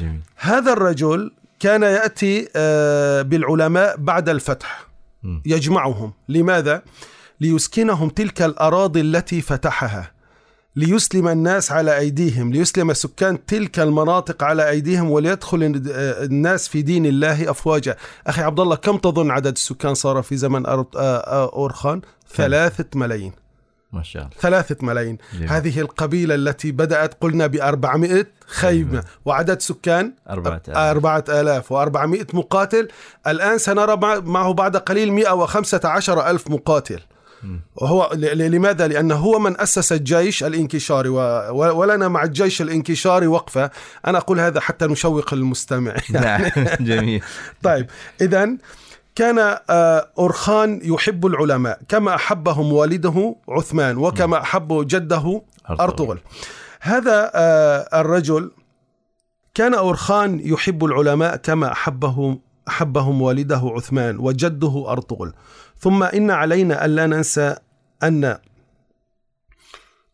جميل. 0.00 0.20
هذا 0.36 0.72
الرجل 0.72 1.30
كان 1.60 1.82
يأتي 1.82 2.48
آه، 2.56 3.22
بالعلماء 3.22 3.96
بعد 3.96 4.28
الفتح. 4.28 4.86
يجمعهم. 5.46 6.12
لماذا؟ 6.28 6.82
ليسكنهم 7.40 8.08
تلك 8.08 8.42
الأراضي 8.42 9.00
التي 9.00 9.40
فتحها. 9.40 10.12
ليسلم 10.76 11.28
الناس 11.28 11.72
على 11.72 11.98
أيديهم. 11.98 12.52
ليسلم 12.52 12.92
سكان 12.92 13.46
تلك 13.46 13.80
المناطق 13.80 14.44
على 14.44 14.70
أيديهم 14.70 15.10
وليدخل 15.10 15.82
آه، 15.90 16.24
الناس 16.24 16.68
في 16.68 16.82
دين 16.82 17.06
الله 17.06 17.50
أفواجا. 17.50 17.96
أخي 18.26 18.42
عبد 18.42 18.60
الله 18.60 18.76
كم 18.76 18.96
تظن 18.96 19.30
عدد 19.30 19.52
السكان 19.52 19.94
صار 19.94 20.22
في 20.22 20.36
زمن 20.36 20.66
آه، 20.66 20.86
أورخان؟ 21.54 22.00
ثلاثة 22.34 22.86
ملايين. 22.94 23.41
ما 23.92 24.02
شاء 24.02 24.22
الله. 24.22 24.34
ثلاثة 24.40 24.76
ملايين. 24.86 25.18
جميل. 25.34 25.48
هذه 25.48 25.80
القبيلة 25.80 26.34
التي 26.34 26.72
بدأت 26.72 27.14
قلنا 27.20 27.46
بأربعمائة 27.46 28.26
خيمة 28.46 29.04
وعدد 29.24 29.60
سكان 29.60 30.12
أربعة 30.30 30.62
آلاف. 30.68 30.76
أربعة 30.78 31.24
آلاف 31.28 31.72
وأربعمائة 31.72 32.26
مقاتل. 32.32 32.88
الآن 33.26 33.58
سنرى 33.58 33.96
مع- 33.96 34.18
معه 34.20 34.52
بعد 34.52 34.76
قليل 34.76 35.12
مئة 35.12 35.32
وخمسة 35.32 35.80
عشر 35.84 36.30
ألف 36.30 36.50
مقاتل. 36.50 37.00
وهو 37.76 38.10
لماذا؟ 38.14 38.88
لأنه 38.88 39.14
هو 39.14 39.38
من 39.38 39.60
أسس 39.60 39.92
الجيش 39.92 40.44
الانكشاري 40.44 41.08
ولنا 41.08 42.08
مع 42.08 42.22
الجيش 42.22 42.62
الانكشاري 42.62 43.26
وقفة. 43.26 43.70
أنا 44.06 44.18
أقول 44.18 44.40
هذا 44.40 44.60
حتى 44.60 44.86
نشوق 44.86 45.34
المستمع. 45.34 45.94
نعم 46.10 46.42
جميل. 46.80 47.22
طيب 47.62 47.86
إذا 48.20 48.56
كان 49.14 49.38
آه، 49.70 50.08
أورخان 50.18 50.80
يحب 50.82 51.26
العلماء. 51.26 51.80
كما 51.88 52.14
أحبهم 52.14 52.72
والده 52.72 53.36
عثمان 53.48 53.96
وكما 53.96 54.40
أحب 54.40 54.86
جده 54.86 55.42
أرطغرل. 55.70 56.18
هذا 56.80 57.30
آه، 57.34 58.00
الرجل 58.00 58.50
كان 59.54 59.74
أورخان 59.74 60.40
يحب 60.44 60.84
العلماء 60.84 61.36
كما 61.36 61.72
أحبه 61.72 62.38
أحبهم 62.68 63.22
والده 63.22 63.60
عثمان 63.76 64.18
وجده 64.18 64.84
أرطغرل. 64.88 65.32
ثم 65.78 66.02
إن 66.02 66.30
علينا 66.30 66.84
ألا 66.84 67.06
ننسى 67.06 67.56
أن 68.02 68.38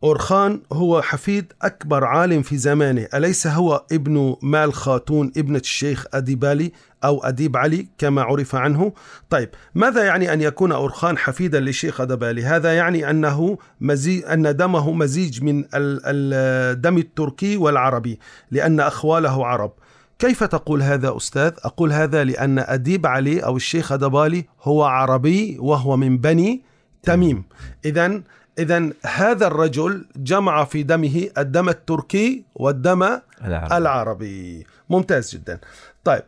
أورخان 0.05 0.63
هو 0.73 1.03
حفيد 1.03 1.53
أكبر 1.63 2.05
عالم 2.05 2.43
في 2.43 2.57
زمانه. 2.57 3.09
أليس 3.15 3.47
هو 3.47 3.85
ابن 3.93 4.37
مال 4.43 4.75
خاتون 4.75 5.33
ابنة 5.37 5.59
الشيخ 5.59 6.07
أديبالي؟ 6.15 6.73
أو 7.05 7.25
أديب 7.25 7.57
علي 7.57 7.89
كما 7.99 8.23
عرف 8.23 8.55
عنه. 8.55 8.93
طيب 9.31 9.51
ماذا 9.75 10.05
يعني 10.05 10.33
أن 10.33 10.41
يكون 10.41 10.73
أورخان 10.73 11.19
حفيدا 11.19 11.61
للشيخ 11.61 12.01
أديبالي 12.01 12.45
هذا 12.45 12.77
يعني 12.77 13.11
أنه 13.11 13.59
مزيج 13.81 14.25
أن 14.25 14.57
دمه 14.57 14.93
مزيج 14.93 15.43
من 15.43 15.65
الدم 15.75 16.99
التركي 16.99 17.57
والعربي 17.57 18.19
لأن 18.51 18.81
أخواله 18.81 19.47
عرب. 19.47 19.73
كيف 20.19 20.45
تقول 20.45 20.83
هذا 20.83 21.17
أستاذ؟ 21.17 21.53
أقول 21.65 21.93
هذا 21.93 22.25
لأن 22.25 22.59
أديب 22.59 23.07
علي 23.07 23.41
أو 23.41 23.57
الشيخ 23.57 23.93
أدبالي 23.93 24.45
هو 24.63 24.85
عربي 24.85 25.57
وهو 25.61 25.97
من 25.97 26.19
بني 26.19 26.63
تميم. 27.03 27.45
إذا 27.85 28.23
إذا 28.59 28.91
هذا 29.07 29.47
الرجل 29.47 30.07
جمع 30.17 30.65
في 30.65 30.83
دمه 30.83 31.29
الدم 31.39 31.69
التركي 31.69 32.45
والدم 32.55 33.03
العربي, 33.45 33.77
العربي. 33.77 34.67
ممتاز 34.91 35.35
جدا. 35.35 35.61
طيب 36.05 36.23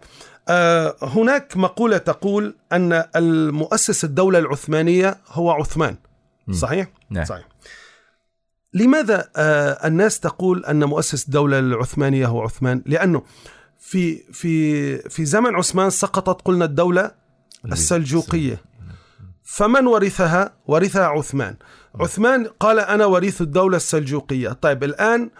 هناك 1.02 1.56
مقولة 1.56 1.98
تقول 1.98 2.54
أن 2.72 3.04
المؤسس 3.16 4.04
الدولة 4.04 4.38
العثمانية 4.38 5.18
هو 5.28 5.50
عثمان. 5.50 5.96
صحيح؟ 6.52 6.88
نعم. 7.10 7.24
صحيح. 7.24 7.48
لماذا 8.74 9.28
آه 9.36 9.86
الناس 9.86 10.20
تقول 10.20 10.64
أن 10.64 10.84
مؤسس 10.84 11.26
الدولة 11.26 11.58
العثمانية 11.58 12.26
هو 12.26 12.42
عثمان؟ 12.42 12.82
لأنه 12.86 13.22
في 13.78 14.18
في 14.32 14.98
في 14.98 15.24
زمن 15.24 15.54
عثمان 15.54 15.90
سقطت 15.90 16.42
قلنا 16.42 16.64
الدولة 16.64 17.10
السلجوقية. 17.72 18.62
فمن 19.44 19.86
ورثها؟ 19.86 20.52
ورثها 20.66 21.06
عثمان. 21.06 21.56
عثمان 22.00 22.46
قال 22.46 22.78
أنا 22.78 23.06
وريث 23.06 23.40
الدولة 23.40 23.76
السلجوقية. 23.76 24.48
طيب 24.48 24.84
الآن 24.84 25.30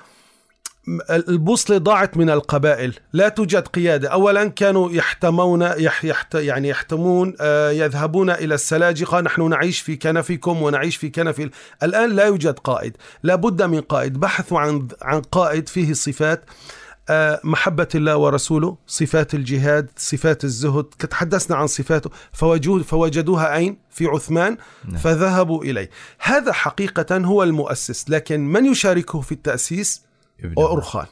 البوصلة 1.11 1.79
ضاعت 1.79 2.17
من 2.17 2.31
القبائل. 2.31 2.95
لا 3.13 3.29
توجد 3.29 3.69
قيادة. 3.69 4.09
أولا 4.09 4.49
كانوا 4.49 4.91
يحتمون 4.93 5.63
يح 5.63 6.05
يحت 6.05 6.35
يعني 6.35 6.69
يحتمون 6.69 7.35
آه 7.41 7.71
يذهبون 7.71 8.31
إلى 8.31 8.55
السلاجقة. 8.55 9.21
نحن 9.21 9.49
نعيش 9.49 9.81
في 9.81 9.97
كنفكم 9.97 10.63
ونعيش 10.63 10.97
في 10.97 11.09
كنف 11.09 11.49
الآن 11.83 12.11
لا 12.11 12.25
يوجد 12.25 12.59
قائد. 12.59 12.97
لا 13.23 13.35
بد 13.35 13.63
من 13.63 13.81
قائد. 13.81 14.21
بحثوا 14.21 14.61
عن 14.61 14.89
عن 15.03 15.21
قائد 15.21 15.69
فيه 15.69 15.93
صفات 15.93 16.45
آه، 17.13 17.41
محبة 17.45 17.89
الله 17.95 18.17
ورسوله 18.17 18.77
صفات 18.87 19.35
الجهاد 19.35 19.91
صفات 19.97 20.45
الزهد. 20.45 20.85
تحدثنا 20.85 21.57
عن 21.57 21.67
صفاته. 21.67 22.11
فوجود 22.33 22.83
فوجدوها 22.83 23.57
أين؟ 23.57 23.79
في 23.91 24.07
عثمان. 24.07 24.57
نعم. 24.89 24.97
فذهبوا 24.97 25.65
إليه. 25.65 25.91
هذا 26.19 26.53
حقيقة 26.53 27.17
هو 27.17 27.43
المؤسس. 27.43 28.11
لكن 28.11 28.41
من 28.41 28.67
يشاركه 28.67 29.21
في 29.21 29.33
التأسيس؟ 29.33 30.10
أورخان. 30.59 31.07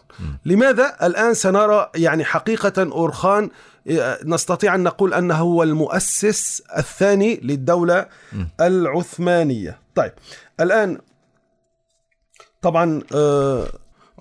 لماذا 0.44 0.96
الآن 1.02 1.34
سنرى 1.34 1.90
يعني 1.94 2.24
حقيقة 2.24 2.82
أورخان 2.82 3.50
آه، 3.90 4.18
نستطيع 4.24 4.74
أن 4.74 4.82
نقول 4.82 5.14
أنه 5.14 5.34
هو 5.34 5.62
المؤسس 5.62 6.62
الثاني 6.78 7.40
للدولة 7.42 8.06
م. 8.32 8.44
العثمانية. 8.60 9.78
طيب 9.94 10.12
الآن 10.60 10.98
طبعا 12.62 13.02
آه 13.14 13.66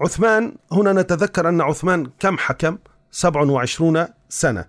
عثمان 0.02 0.56
هنا 0.72 0.94
نتذكر 0.94 1.50
أن 1.50 1.62
عثمان 1.62 2.10
كم 2.20 2.38
حكم؟ 2.38 2.78
27 3.12 4.08
سنة. 4.30 4.66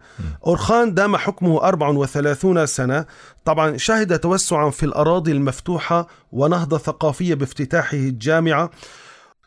أورخان 0.46 0.94
دام 0.94 1.16
حكمه 1.16 1.62
34 1.68 2.66
سنة 2.66 3.06
طبعا 3.44 3.76
شهد 3.76 4.18
توسعا 4.18 4.70
في 4.70 4.82
الأراضي 4.86 5.32
المفتوحة 5.32 6.06
ونهضة 6.32 6.78
ثقافية 6.78 7.34
بافتتاحه 7.34 7.96
الجامعة. 7.96 8.70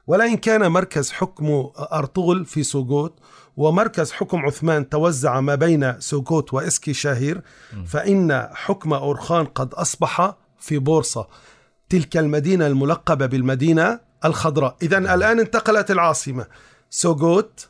ولئن 0.08 0.38
كان 0.38 0.72
مركز 0.72 1.12
حكم 1.12 1.70
أرطغرل 1.94 2.46
في 2.46 2.64
سوغوت 2.64 3.20
ومركز 3.58 4.12
حكم 4.12 4.40
عثمان 4.40 4.90
توزع 4.90 5.42
ما 5.42 5.56
بين 5.56 6.00
سوغوت 6.00 6.54
وإسكي 6.54 6.94
شاهير 6.94 7.42
فإن 7.86 8.50
حكم 8.54 8.94
أورخان 8.94 9.46
قد 9.46 9.74
أصبح 9.74 10.36
في 10.60 10.80
بورصة. 10.80 11.28
تلك 11.90 12.18
المدينة 12.18 12.68
الملقبة 12.68 13.26
بالمدينة 13.26 14.00
الخضراء. 14.26 14.76
إذا 14.82 14.98
الآن 14.98 15.40
انتقلت 15.40 15.92
العاصمة. 15.92 16.46
سوغوت 16.90 17.68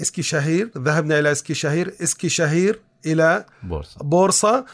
اسكي 0.00 0.22
شهير 0.22 0.70
ذهبنا 0.78 1.18
إلى 1.18 1.32
اسكي 1.32 1.54
شهير 1.54 1.94
اسكي 2.02 2.28
شهير 2.28 2.80
إلى 3.06 3.44
بورصة, 3.62 4.04
بورصة. 4.04 4.64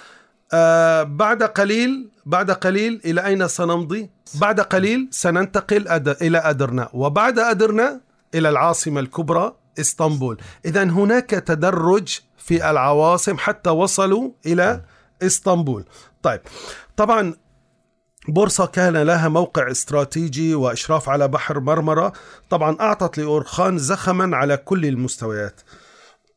آه 0.52 1.02
بعد 1.02 1.42
قليل 1.42 2.10
بعد 2.26 2.50
قليل 2.50 3.00
إلى 3.04 3.26
أين 3.26 3.48
سنمضي؟ 3.48 4.10
بعد 4.34 4.60
قليل 4.60 5.08
سننتقل. 5.10 5.88
إلى 6.22 6.38
أدرنا 6.38 6.88
وبعد 6.92 7.38
أدرنا 7.38 8.00
إلى 8.34 8.48
العاصمة 8.48 9.00
الكبرى 9.00 9.56
إسطنبول 9.80 10.40
إذا 10.64 10.82
هناك 10.82 11.30
تدرج 11.30 12.18
في 12.38 12.70
العواصم 12.70 13.38
حتى 13.38 13.70
وصلوا 13.70 14.30
إلى 14.46 14.82
إسطنبول 15.22 15.84
طيب 16.22 16.40
طبعا 16.96 17.34
بورصة 18.28 18.66
كان 18.66 18.96
لها 18.96 19.28
موقع 19.28 19.70
استراتيجي 19.70 20.54
وإشراف 20.54 21.08
على 21.08 21.28
بحر 21.28 21.60
مرمرة 21.60 22.12
طبعا 22.50 22.76
أعطت 22.80 23.18
لأورخان 23.18 23.78
زخما 23.78 24.36
على 24.36 24.56
كل 24.56 24.86
المستويات 24.86 25.60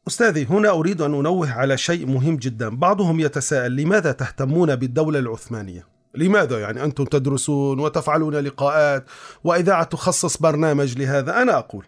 أستاذي 0.08 0.46
هنا 0.46 0.70
أريد 0.70 1.02
أن 1.02 1.13
أنوه 1.13 1.52
على 1.52 1.78
شيء 1.78 2.06
مهم 2.06 2.36
جدا. 2.36 2.70
بعضهم 2.70 3.20
يتساءل 3.20 3.76
لماذا 3.76 4.12
تهتمون 4.12 4.76
بالدولة 4.76 5.20
العثمانية؟ 5.20 5.88
لماذا 6.16 6.60
يعني 6.60 6.84
أنتم 6.84 7.06
تدرسون 7.06 7.80
وتفعلون 7.80 8.36
لقاءات؟ 8.36 9.06
وإذاعة 9.44 9.84
تخصص 9.84 10.38
برنامج 10.38 10.98
لهذا؟ 10.98 11.42
أنا 11.42 11.58
أقول. 11.58 11.86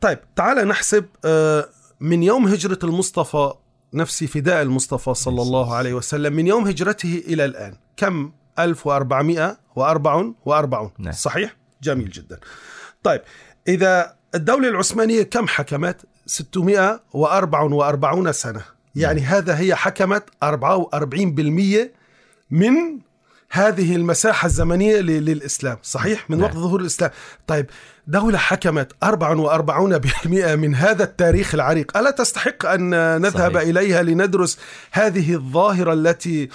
طيب 0.00 0.18
تعال 0.36 0.68
نحسب 0.68 1.04
آه، 1.24 1.68
من 2.00 2.22
يوم 2.22 2.46
هجرة 2.46 2.78
المصطفى 2.84 3.52
نفسي 3.94 4.26
فداء 4.26 4.62
المصطفى 4.62 5.14
صلى 5.14 5.42
الله 5.42 5.74
عليه 5.74 5.94
وسلم 5.94 6.32
من 6.32 6.46
يوم 6.46 6.66
هجرته 6.66 7.22
إلى 7.26 7.44
الآن 7.44 7.74
كم؟ 7.96 8.32
1444 8.58 10.92
نعم. 10.98 11.12
صحيح؟ 11.12 11.56
جميل 11.82 12.10
جدا. 12.10 12.40
طيب 13.02 13.20
إذا 13.68 14.16
الدولة 14.34 14.68
العثمانية 14.68 15.22
كم 15.22 15.46
حكمت؟ 15.46 16.04
644 16.28 18.32
سنة 18.32 18.62
يعني 18.94 19.20
نعم. 19.20 19.30
هذا 19.30 19.58
هي 19.58 19.74
حكمت 19.74 20.24
44% 20.44 20.48
من 22.50 22.98
هذه 23.50 23.96
المساحة 23.96 24.46
الزمنية 24.46 25.00
للإسلام 25.00 25.78
صحيح 25.82 26.30
من 26.30 26.38
نعم. 26.38 26.46
وقت 26.46 26.56
ظهور 26.56 26.80
الإسلام 26.80 27.10
طيب 27.46 27.66
دولة 28.08 28.38
حكمت 28.38 28.92
44% 29.04 30.26
من 30.54 30.74
هذا 30.74 31.04
التاريخ 31.04 31.54
العريق. 31.54 31.96
ألا 31.96 32.10
تستحق 32.10 32.66
أن 32.66 32.90
نذهب 33.20 33.54
صحيح. 33.54 33.68
إليها 33.68 34.02
لندرس 34.02 34.58
هذه 34.90 35.34
الظاهرة 35.34 35.92
التي 35.92 36.48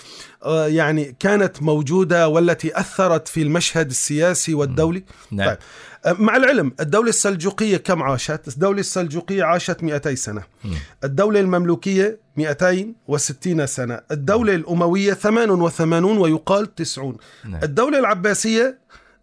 آه، 0.43 0.67
يعني 0.67 1.15
كانت 1.19 1.61
موجودة 1.61 2.27
والتي 2.27 2.79
أثرت 2.79 3.27
في 3.27 3.41
المشهد 3.41 3.89
السياسي 3.89 4.53
والدولي؟ 4.53 5.03
نعم. 5.31 5.47
طيب. 5.47 5.57
آه، 6.05 6.15
مع 6.19 6.35
العلم 6.35 6.71
الدولة 6.79 7.09
السلجوقية 7.09 7.77
كم 7.77 8.03
عاشت؟ 8.03 8.47
الدولة 8.47 8.79
السلجوقية 8.79 9.43
عاشت 9.43 9.83
200 9.83 10.15
سنة. 10.15 10.43
الدولة 11.03 11.39
المملوكية 11.39 12.17
260 12.37 13.65
سنة. 13.65 13.99
الدولة 14.11 14.55
الأموية 14.55 15.13
88 15.13 16.17
ويقال 16.17 16.75
90 16.75 17.17
نعم. 17.45 17.63
الدولة 17.63 17.99
العباسية 17.99 18.77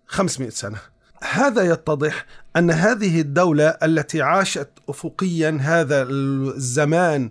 500 0.06 0.50
سنة. 0.50 0.89
هذا 1.24 1.62
يتضح 1.62 2.26
أن 2.56 2.70
هذه 2.70 3.20
الدولة 3.20 3.68
التي 3.68 4.22
عاشت 4.22 4.68
افقيا 4.88 5.58
هذا 5.60 6.02
الزمان 6.02 7.30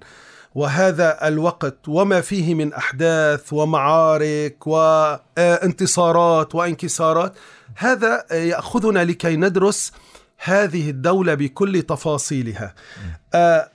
وهذا 0.56 1.28
الوقت 1.28 1.78
وما 1.88 2.22
فيه 2.22 2.56
من 2.56 2.74
أحداث 2.74 3.54
ومعارك 3.54 4.68
وانتصارات 4.68 6.56
وانكسارات 6.56 7.34
هذا 7.76 8.26
يأخذنا 8.32 9.04
لكي 9.04 9.36
ندرس 9.36 9.92
هذه 10.44 10.90
الدولة 10.90 11.34
بكل 11.34 11.82
تفاصيلها 11.82 12.76
آه، 13.34 13.70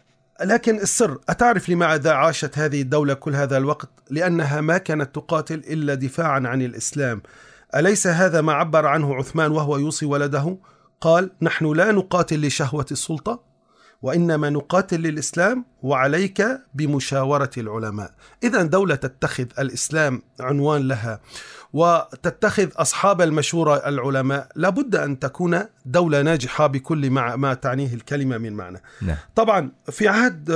لكن 0.44 0.76
السر 0.76 1.18
أتعرف 1.28 1.68
لماذا 1.68 2.12
عاشت 2.12 2.58
هذه 2.58 2.82
الدولة 2.82 3.14
كل 3.14 3.34
هذا 3.34 3.56
الوقت؟ 3.56 3.88
لأنها 4.10 4.60
ما 4.60 4.78
كانت 4.78 5.14
تقاتل 5.14 5.54
إلا 5.54 5.94
دفاعا 5.94 6.42
عن 6.46 6.62
الإسلام 6.62 7.22
أليس 7.76 8.06
هذا 8.06 8.40
ما 8.40 8.52
عبر 8.52 8.86
عنه 8.86 9.14
عثمان 9.14 9.50
وهو 9.50 9.76
يوصي 9.76 10.06
ولده؟ 10.06 10.56
قال: 11.00 11.30
نحن 11.42 11.72
لا 11.72 11.92
نقاتل 11.92 12.46
لشهوة 12.46 12.86
السلطة 12.90 13.40
وإنما 14.02 14.50
نقاتل 14.50 15.00
للإسلام 15.00 15.64
وعليك 15.82 16.46
بمشاورة 16.74 17.50
العلماء. 17.58 18.14
إذا 18.42 18.62
دولة 18.62 18.94
تتخذ 18.94 19.46
الإسلام 19.58 20.22
عنوان 20.40 20.88
لها 20.88 21.20
وتتخذ 21.74 22.68
أصحاب 22.76 23.20
المشورة 23.20 23.76
العلماء 23.88 24.48
لابد 24.56 24.96
أن 24.96 25.18
تكون 25.18 25.60
دولة 25.86 26.22
ناجحة 26.22 26.66
بكل 26.66 27.10
ما, 27.10 27.36
ما 27.36 27.54
تعنيه 27.54 27.94
الكلمة 27.94 28.38
من 28.38 28.52
معنى 28.52 28.82
نعم. 29.02 29.16
طبعا 29.34 29.70
في 29.90 30.08
عهد 30.08 30.50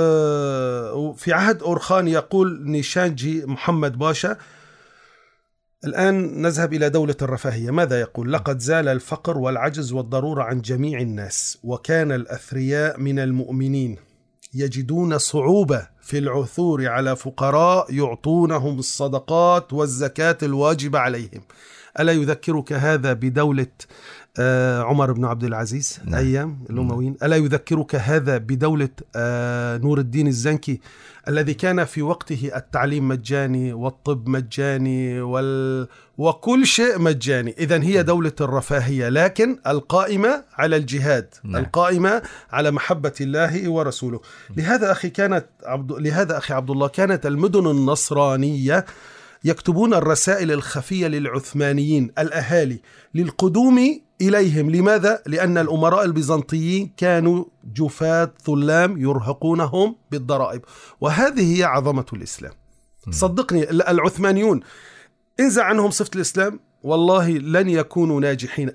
في 1.17 1.33
عهد 1.33 1.63
أورخان 1.63 2.07
يقول 2.07 2.61
نيشانجي 2.63 3.45
محمد 3.45 3.97
باشا 3.97 4.37
الآن 5.85 6.41
نذهب 6.41 6.73
إلى 6.73 6.89
دولة 6.89 7.15
الرفاهية 7.21 7.71
ماذا 7.71 7.99
يقول؟ 7.99 8.33
لقد 8.33 8.59
زال 8.59 8.87
الفقر 8.87 9.37
والعجز 9.37 9.91
والضرورة 9.91 10.43
عن 10.43 10.61
جميع 10.61 10.99
الناس 10.99 11.57
وكان 11.63 12.11
الأثرياء 12.11 12.99
من 12.99 13.19
المؤمنين 13.19 13.97
يجدون 14.53 15.17
صعوبة 15.17 15.87
في 16.01 16.17
العثور 16.17 16.87
على 16.87 17.15
فقراء 17.15 17.93
يعطونهم 17.93 18.79
الصدقات 18.79 19.73
والزكاة 19.73 20.37
الواجبة 20.43 20.99
عليهم 20.99 21.41
ألا 21.99 22.11
يذكرك 22.11 22.73
هذا 22.73 23.13
بدولة 23.13 23.67
آه، 24.39 24.81
عمر 24.83 25.11
بن 25.11 25.25
عبد 25.25 25.43
العزيز 25.43 25.99
نعم. 26.05 26.15
أيام 26.15 26.59
الأمويين 26.69 27.15
ألا 27.23 27.35
يذكرك 27.35 27.95
هذا 27.95 28.37
بدولة 28.37 28.89
آه، 29.15 29.77
نور 29.77 29.99
الدين 29.99 30.27
الزنكي 30.27 30.79
الذي 31.27 31.53
كان 31.53 31.85
في 31.85 32.01
وقته 32.01 32.51
التعليم 32.55 33.07
مجاني 33.07 33.73
والطب 33.73 34.29
مجاني 34.29 35.21
وال... 35.21 35.87
وكل 36.17 36.65
شيء 36.65 36.99
مجاني. 36.99 37.55
إذا 37.59 37.83
هي 37.83 38.03
دولة 38.03 38.31
الرفاهية 38.41 39.09
لكن 39.09 39.57
القائمة 39.67 40.43
على 40.57 40.75
الجهاد 40.75 41.33
نعم. 41.43 41.63
القائمة 41.63 42.21
على 42.51 42.71
محبة 42.71 43.13
الله 43.21 43.69
ورسوله. 43.69 44.19
لهذا 44.57 44.91
أخي 44.91 45.09
كانت 45.09 45.45
عبد... 45.65 45.91
لهذا 45.91 46.37
أخي 46.37 46.53
عبد 46.53 46.69
الله 46.69 46.87
كانت 46.87 47.25
المدن 47.25 47.67
النصرانية 47.67 48.85
يكتبون 49.43 49.93
الرسائل 49.93 50.51
الخفية 50.51 51.07
للعثمانيين 51.07 52.11
الأهالي 52.19 52.79
للقدوم 53.15 54.01
إليهم. 54.21 54.69
لماذا؟ 54.69 55.21
لأن 55.27 55.57
الأمراء 55.57 56.05
البيزنطيين 56.05 56.93
كانوا 56.97 57.45
جفاة 57.75 58.33
ظلام 58.47 58.97
يرهقونهم 59.01 59.95
بالضرائب 60.11 60.61
وهذه 61.01 61.57
هي 61.59 61.63
عظمة 61.63 62.05
الإسلام. 62.13 62.51
صدقني 63.09 63.69
ال- 63.69 63.87
العثمانيون 63.87 64.59
انزع 65.39 65.63
عنهم 65.63 65.91
صفة 65.91 66.11
الإسلام 66.15 66.59
والله 66.83 67.29
لن 67.29 67.69
يكونوا 67.69 68.21
ناجحين. 68.21 68.71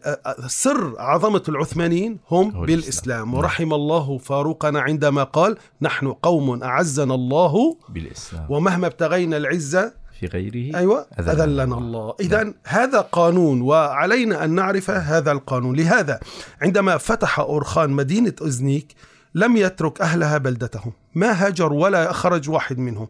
سر 0.47 0.95
عظمة 0.99 1.43
العثمانيين 1.49 2.19
هم 2.31 2.51
بالإسلام. 2.51 2.79
الإسلام. 2.79 3.35
ورحم 3.35 3.75
الله 3.75 4.19
فاروقنا 4.19 4.81
عندما 4.81 5.25
قال 5.25 5.57
نحن 5.83 6.13
قوم 6.13 6.63
أعزنا 6.63 7.15
الله 7.15 7.77
بالإسلام. 7.89 8.47
ومهما 8.51 8.87
ابتغينا 8.87 9.37
العزة 9.37 10.04
في 10.29 10.37
غيره 10.37 10.79
أيوة 10.79 11.07
أذلنا 11.19 11.45
أذلنا 11.45 11.79
الله. 11.79 12.15
إذا 12.21 12.55
هذا 12.65 13.01
قانون 13.01 13.61
وعلينا 13.61 14.45
أن 14.45 14.51
نعرف 14.51 14.91
هذا 14.91 15.33
القانون. 15.33 15.77
لهذا 15.77 16.21
عندما 16.63 16.97
فتح 16.97 17.41
أورخان 17.41 17.91
مدينة 17.91 18.35
أزنيك 18.43 18.95
لم 19.35 19.57
يترك 19.57 20.01
أهلها 20.01 20.39
بلدتهم. 20.39 20.93
ما 21.15 21.47
هاجر 21.47 21.73
ولا 21.73 22.13
خرج 22.13 22.51
واحد 22.51 22.79
منهم. 22.79 23.09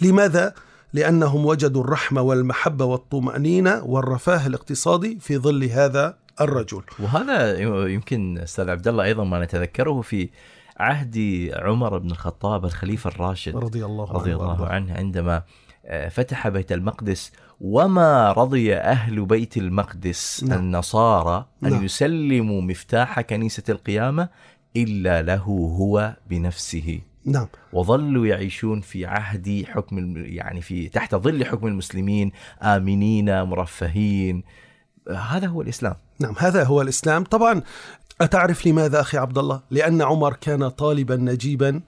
لماذا؟ 0.00 0.54
لأنهم 0.92 1.46
وجدوا 1.46 1.84
الرحمة 1.84 2.22
والمحبة 2.22 2.84
والطمأنينة 2.84 3.84
والرفاه 3.84 4.46
الاقتصادي 4.46 5.18
في 5.20 5.38
ظل 5.38 5.64
هذا 5.64 6.16
الرجل. 6.40 6.82
وهذا 6.98 7.58
يمكن 7.88 8.38
أستاذ 8.38 8.70
عبد 8.70 8.88
الله 8.88 9.04
أيضا 9.04 9.24
ما 9.24 9.44
نتذكره 9.44 10.00
في 10.00 10.28
عهد 10.76 11.48
عمر 11.56 11.98
بن 11.98 12.10
الخطاب 12.10 12.64
الخليفة 12.64 13.10
الراشد 13.10 13.56
رضي 13.56 13.84
الله 13.84 14.12
رضي 14.12 14.32
عنه 14.32 14.54
الله. 14.54 14.66
عنه 14.66 14.94
عندما 14.94 15.42
فتح 16.10 16.48
بيت 16.48 16.72
المقدس. 16.72 17.32
وما 17.60 18.32
رضي 18.32 18.74
أهل 18.76 19.24
بيت 19.26 19.56
المقدس 19.56 20.44
نعم. 20.44 20.58
النصارى 20.58 21.46
أن 21.64 21.70
نعم. 21.70 21.84
يسلموا 21.84 22.62
مفتاح 22.62 23.20
كنيسة 23.20 23.62
القيامة 23.68 24.28
إلا 24.76 25.22
له 25.22 25.42
هو 25.78 26.16
بنفسه. 26.30 27.00
نعم. 27.24 27.46
وظلوا 27.72 28.26
يعيشون 28.26 28.80
في 28.80 29.06
عهد 29.06 29.64
حكم 29.68 29.98
الم- 29.98 30.24
يعني 30.26 30.60
في 30.60 30.88
تحت 30.88 31.14
ظل 31.14 31.44
حكم 31.44 31.66
المسلمين 31.66 32.32
آمنين 32.62 33.42
مرفهين. 33.42 34.42
هذا 35.10 35.46
هو 35.46 35.62
الإسلام. 35.62 35.94
نعم 36.18 36.34
هذا 36.38 36.64
هو 36.64 36.82
الإسلام. 36.82 37.24
طبعا 37.24 37.62
أتعرف 38.20 38.66
لماذا 38.66 39.00
أخي 39.00 39.18
عبد 39.18 39.38
الله؟ 39.38 39.60
لأن 39.70 40.02
عمر 40.02 40.32
كان 40.34 40.68
طالبا 40.68 41.16
نجيبا. 41.16 41.80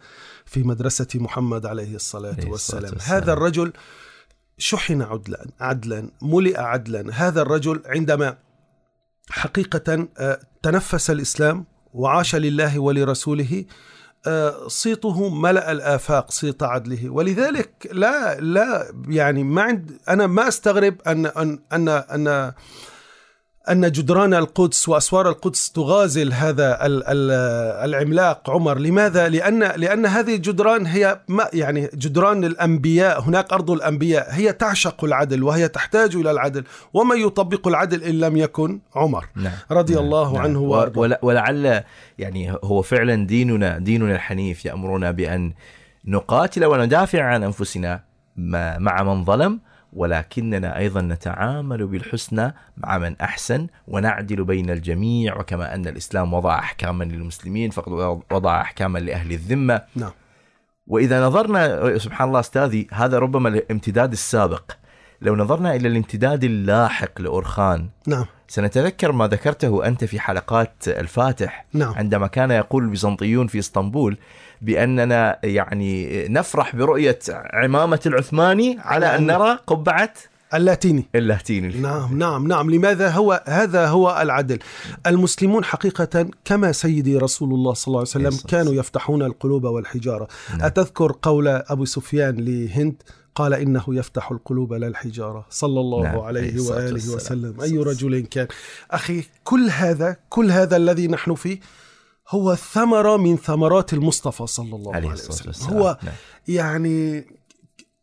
في 0.47 0.63
مدرسة 0.63 1.07
محمد 1.15 1.67
عليه 1.67 1.95
الصلاة 1.95 2.37
والسلام. 2.47 2.93
والسلام. 2.93 3.23
هذا 3.23 3.33
الرجل 3.33 3.73
شحن 4.59 5.03
عدلا 5.03 5.47
عدلا 5.61 6.11
ملئ 6.23 6.61
عدلا. 6.61 7.05
هذا 7.13 7.43
الرجل 7.43 7.83
عندما 7.87 8.37
حقيقة 9.31 10.09
آه، 10.19 10.41
تنفس 10.63 11.11
الإسلام 11.11 11.65
وعاش 11.95 12.37
لله 12.37 12.79
ولرسوله 12.79 13.65
آه، 14.27 14.69
صيته 14.69 15.29
ملأ 15.29 15.73
الآفاق 15.73 16.31
صيت 16.31 16.63
عدله. 16.63 17.11
ولذلك 17.11 17.89
لا 17.93 18.41
لا 18.41 18.95
يعني 19.09 19.45
ما 19.45 19.63
عند 19.63 19.99
أنا 20.09 20.27
ما 20.27 20.49
أستغرب 20.49 20.97
أن 21.07 21.27
أن 21.27 21.59
أن, 21.73 21.89
أن 21.89 22.53
أن 23.71 23.93
جدران 23.93 24.35
القدس 24.35 24.89
وأسوار 24.89 25.29
القدس 25.29 25.73
تغازل 25.73 26.33
هذا 26.33 26.87
ال- 26.87 27.05
ال- 27.07 27.31
العملاق 27.91 28.51
عمر. 28.51 28.79
لماذا؟ 28.79 29.29
لأن 29.29 29.59
لأن 29.63 30.07
هذه 30.07 30.35
الجدران 30.35 30.87
هي 30.87 31.21
ما 31.29 31.49
يعني 31.53 31.91
جدران 31.95 32.45
الأنبياء 32.45 33.21
هناك 33.21 33.53
أرض 33.53 33.71
الأنبياء 33.71 34.27
هي 34.31 34.53
تعشق 34.53 35.05
العدل 35.05 35.43
وهي 35.43 35.69
تحتاج 35.69 36.17
إلى 36.17 36.31
العدل. 36.31 36.65
ومن 36.95 37.17
يطبق 37.19 37.69
العدل 37.69 38.03
إن 38.03 38.19
لم 38.21 38.37
يكن 38.37 38.81
عمر. 38.95 39.25
نعم. 39.37 39.53
رضي 39.71 39.95
نعم، 39.95 40.03
الله 40.05 40.33
نعم. 40.33 40.43
عنه 40.43 40.59
و- 40.61 40.67
وأرضاه. 40.69 41.01
ول- 41.01 41.17
ولعل 41.23 41.83
يعني 42.19 42.57
هو 42.65 42.83
فعلا 42.83 43.27
ديننا 43.27 43.79
ديننا 43.79 44.15
الحنيف 44.15 44.65
يأمرنا 44.65 45.11
بأن 45.11 45.53
نقاتل 46.05 46.65
وندافع 46.65 47.23
عن 47.23 47.43
أنفسنا 47.43 48.01
مع 48.79 49.03
من 49.03 49.25
ظلم. 49.25 49.61
ولكننا 49.95 50.79
أيضا 50.79 51.01
نتعامل 51.01 51.87
بالحسنى 51.87 52.55
مع 52.77 52.99
من 52.99 53.17
أحسن 53.21 53.67
ونعدل 53.89 54.45
بين 54.45 54.71
الجميع 54.71 55.41
وكما 55.41 55.75
أن 55.75 55.87
الإسلام 55.87 56.35
وضع 56.35 56.59
أحكاما 56.59 57.05
للمسلمين 57.05 57.71
فقد 57.71 57.93
وضع 58.33 58.61
أحكاما 58.61 58.99
لأهل 58.99 59.33
الذمة. 59.33 59.83
نعم. 59.97 60.11
وإذا 60.87 61.27
نظرنا 61.27 61.99
سبحان 61.99 62.29
الله 62.29 62.41
أستاذي 62.41 62.89
هذا 62.93 63.19
ربما 63.19 63.49
الامتداد 63.49 64.13
السابق. 64.13 64.71
لو 65.25 65.37
نظرنا 65.37 65.75
إلى 65.75 65.89
الامتداد 65.89 66.45
اللاحق 66.45 67.21
لأورخان 67.21 67.89
نعم. 68.07 68.25
سنتذكر 68.49 69.13
ما 69.13 69.27
ذكرته 69.27 69.87
أنت 69.87 70.05
في 70.05 70.21
حلقات 70.21 70.73
الفاتح 70.89 71.67
نعم. 71.73 71.95
عندما 71.95 72.27
كان 72.27 72.51
يقول 72.51 72.85
البيزنطيون 72.85 73.47
في 73.47 73.59
إسطنبول 73.59 74.17
بأننا 74.63 75.39
يعني 75.45 76.25
نفرح 76.29 76.77
برؤية 76.77 77.19
عمامة 77.53 78.01
العثماني 78.07 78.77
على 78.81 79.17
أن 79.17 79.27
نرى 79.27 79.59
قبعة 79.67 80.13
اللاتيني. 80.55 81.07
اللاتيني. 81.15 81.81
نعم 81.81 82.19
نعم 82.19 82.49
نعم. 82.49 82.71
لماذا 82.71 83.11
هو 83.11 83.43
هذا 83.47 83.87
هو 83.87 84.19
العدل؟ 84.23 84.59
المسلمون 85.07 85.65
حقيقة 85.65 86.27
كما 86.45 86.73
سيدي 86.73 87.17
رسول 87.19 87.53
الله 87.55 87.75
صلى 87.75 87.87
الله 87.87 87.99
عليه 87.99 88.09
وسلم 88.09 88.27
يس- 88.27 88.47
كانوا 88.47 88.75
يفتحون 88.75 89.23
القلوب 89.23 89.65
والحجارة. 89.65 90.29
نعم. 90.51 90.63
أتذكر 90.63 91.17
قول 91.23 91.49
أبو 91.49 91.85
سفيان 91.85 92.35
لهند 92.37 93.03
قال 93.35 93.55
إنه 93.55 93.85
يفتح 93.89 94.31
القلوب 94.31 94.73
لا 94.73 94.87
الحجارة. 94.87 95.47
صلى 95.51 95.81
الله 95.81 96.03
نعم، 96.03 96.19
عليه 96.19 96.61
وآله 96.61 97.11
والسلام. 97.13 97.15
وسلم. 97.15 97.61
أي 97.61 97.79
رجل 97.79 98.21
كان. 98.21 98.49
أخي 98.91 99.25
كل 99.45 99.71
هذا 99.71 100.17
كل 100.29 100.51
هذا 100.51 100.77
الذي 100.77 101.07
نحن 101.09 101.35
فيه 101.35 101.61
هو 102.29 102.55
ثمرة 102.55 103.17
من 103.17 103.37
ثمرات 103.37 103.93
المصطفى 103.93 104.47
صلى 104.47 104.77
الله 104.77 104.95
عليه 104.95 105.09
عليه 105.09 105.19
وسلم. 105.19 105.47
والسلام. 105.49 105.79
هو 105.79 105.99
نعم. 106.03 106.15
يعني 106.49 107.27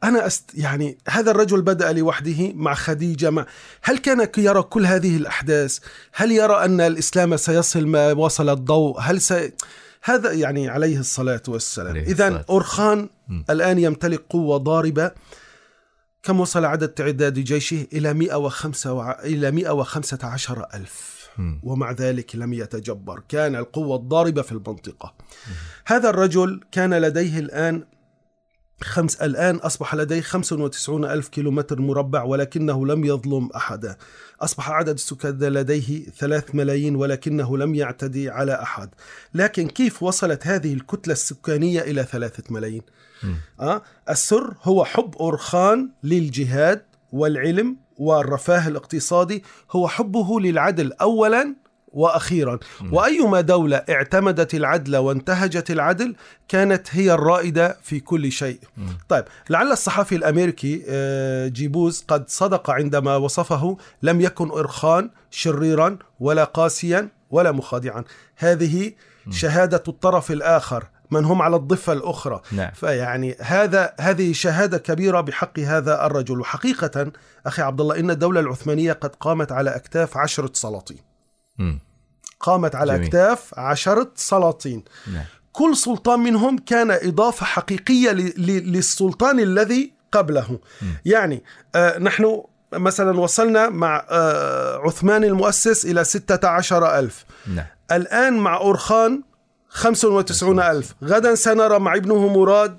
أنا 0.04 0.28
أست 0.28 0.52
يعني 0.54 0.98
هذا 1.10 1.32
الرجل 1.32 1.62
بدأ 1.62 1.92
لوحده 1.92 2.54
مع 2.54 2.74
خديجة 2.74 3.30
مع 3.30 3.46
هل 3.82 3.98
كان 3.98 4.28
يرى 4.38 4.62
كل 4.62 4.86
هذه 4.86 5.18
الأحداث؟ 5.18 5.80
هل 6.14 6.32
يرى 6.32 6.66
أن 6.66 6.82
الإسلام 6.82 7.38
سيصل 7.38 7.88
ما 7.88 8.12
وصل 8.12 8.50
الضوء؟ 8.50 9.00
هل 9.00 9.22
سي 9.22 9.52
هذا 10.04 10.32
يعني 10.32 10.70
عليه 10.70 11.00
الصلاة 11.00 11.42
والسلام. 11.48 11.96
إذا 11.96 12.46
أورخان 12.50 13.10
مم. 13.28 13.46
الآن 13.50 13.80
يمتلك 13.80 14.24
قوة 14.30 14.58
ضاربة 14.58 15.12
كم 16.24 16.40
وصل 16.40 16.66
عدد 16.66 16.88
تعداد 16.88 17.40
جيشه 17.40 17.88
إلى 17.94 18.14
105 18.14 18.94
وع... 18.94 19.20
إلى 19.20 19.52
115 19.52 20.66
ألف. 20.74 21.22
ومع 21.64 21.92
ذلك 21.92 22.36
لم 22.36 22.54
يتجبر. 22.54 23.24
كان 23.30 23.56
القوة 23.56 23.96
الضاربة 23.96 24.42
في 24.42 24.52
المنطقة. 24.52 25.14
هذا 25.86 26.10
الرجل 26.10 26.62
كان 26.72 26.94
لديه 26.94 27.40
الآن 27.40 27.84
خمس 28.84 29.16
الآن 29.16 29.56
أصبح 29.56 29.96
لديه 29.96 30.22
95 30.22 31.06
ألف 31.06 31.28
كيلومتر 31.28 31.82
مربع 31.82 32.24
ولكنه 32.24 32.86
لم 32.86 33.06
يظلم 33.06 33.50
أحدا 33.56 33.96
أصبح 34.42 34.72
عدد 34.72 34.94
السكان 34.94 35.40
لديه 35.40 36.06
ثلاث 36.18 36.56
ملايين 36.56 36.96
ولكنه 36.96 37.58
لم 37.58 37.76
يعتدي 37.76 38.30
على 38.30 38.62
أحد 38.62 38.90
لكن 39.34 39.68
كيف 39.68 40.04
وصلت 40.04 40.48
هذه 40.48 40.74
الكتلة 40.74 41.14
السكانية 41.14 41.82
إلى 41.82 42.04
ثلاثة 42.04 42.44
ملايين 42.50 42.82
مم. 43.24 43.36
أه؟ 43.60 43.82
السر 44.10 44.54
هو 44.64 44.86
حب 44.86 45.16
أورخان 45.16 45.90
للجهاد 46.04 46.82
والعلم 47.12 47.78
والرفاه 47.98 48.68
الاقتصادي 48.68 49.44
هو 49.72 49.88
حبه 49.88 50.40
للعدل 50.40 50.94
أولا 50.94 51.56
وأخيرا 51.94 52.60
وأيما 52.92 53.42
دولة 53.42 53.78
اعتمدت 53.78 54.54
العدل 54.56 54.98
وانتهجت 54.98 55.72
العدل 55.72 56.16
كانت 56.48 56.88
هي 56.92 57.14
الرائدة 57.14 57.78
في 57.84 58.00
كل 58.00 58.32
شيء. 58.32 58.60
طيب 59.10 59.24
لعل 59.50 59.72
الصحفي 59.72 60.16
الأمريكي 60.16 60.84
آه، 60.90 61.48
جيبوز 61.48 62.06
قد 62.08 62.30
صدق 62.30 62.70
عندما 62.70 63.16
وصفه 63.16 63.78
لم 64.04 64.22
يكن 64.22 64.52
ارخان 64.52 65.10
شريرا 65.32 65.98
ولا 66.20 66.44
قاسيا 66.44 67.10
ولا 67.32 67.52
مخادعا. 67.52 68.04
هذه 68.38 68.92
شهادة 69.30 69.84
الطرف 69.88 70.32
الآخر 70.32 70.84
من 71.12 71.26
هم 71.26 71.42
على 71.42 71.56
الضفة 71.56 71.94
الأخرى 71.94 72.42
نعم. 72.52 72.72
فيعني 72.72 73.36
هذا 73.42 73.94
هذه 74.00 74.34
شهادة 74.34 74.78
كبيرة 74.78 75.22
بحق 75.22 75.60
هذا 75.60 76.06
الرجل 76.06 76.40
وحقيقة 76.40 77.12
أخي 77.46 77.62
عبد 77.62 77.82
الله 77.82 78.00
إن 78.00 78.12
الدولة 78.12 78.40
العثمانية 78.40 78.94
قد 78.94 79.16
قامت 79.16 79.52
على 79.52 79.76
أكتاف 79.76 80.18
عشرة 80.18 80.52
سلاطين 80.54 81.11
قامت 82.40 82.76
على 82.76 82.94
جميل. 82.94 83.06
أكتاف 83.06 83.60
عشرة 83.60 84.12
سلاطين. 84.16 84.84
نعم. 85.14 85.24
كل 85.52 85.78
سلطان 85.78 86.20
منهم 86.20 86.58
كان 86.58 86.92
إضافة 86.92 87.46
حقيقية 87.46 88.12
للسلطان 88.38 89.40
الذي 89.40 89.94
قبله. 90.12 90.60
يعني 91.06 91.44
آه 91.76 92.00
نحن 92.00 92.44
مثلا 92.74 93.20
وصلنا 93.20 93.70
مع 93.70 94.06
آه 94.10 94.78
عثمان 94.78 95.24
المؤسس 95.24 95.86
إلى 95.86 96.04
ستة 96.04 96.48
عشر 96.48 97.00
ألف. 97.00 97.26
نعم. 97.48 97.66
الآن 97.92 98.38
مع 98.38 98.58
أورخان 98.58 99.24
95 99.70 100.60
ألف. 100.60 100.96
غدا 101.04 101.36
سنرى 101.36 101.80
مع 101.80 101.96
ابنه 101.96 102.28
مراد. 102.28 102.78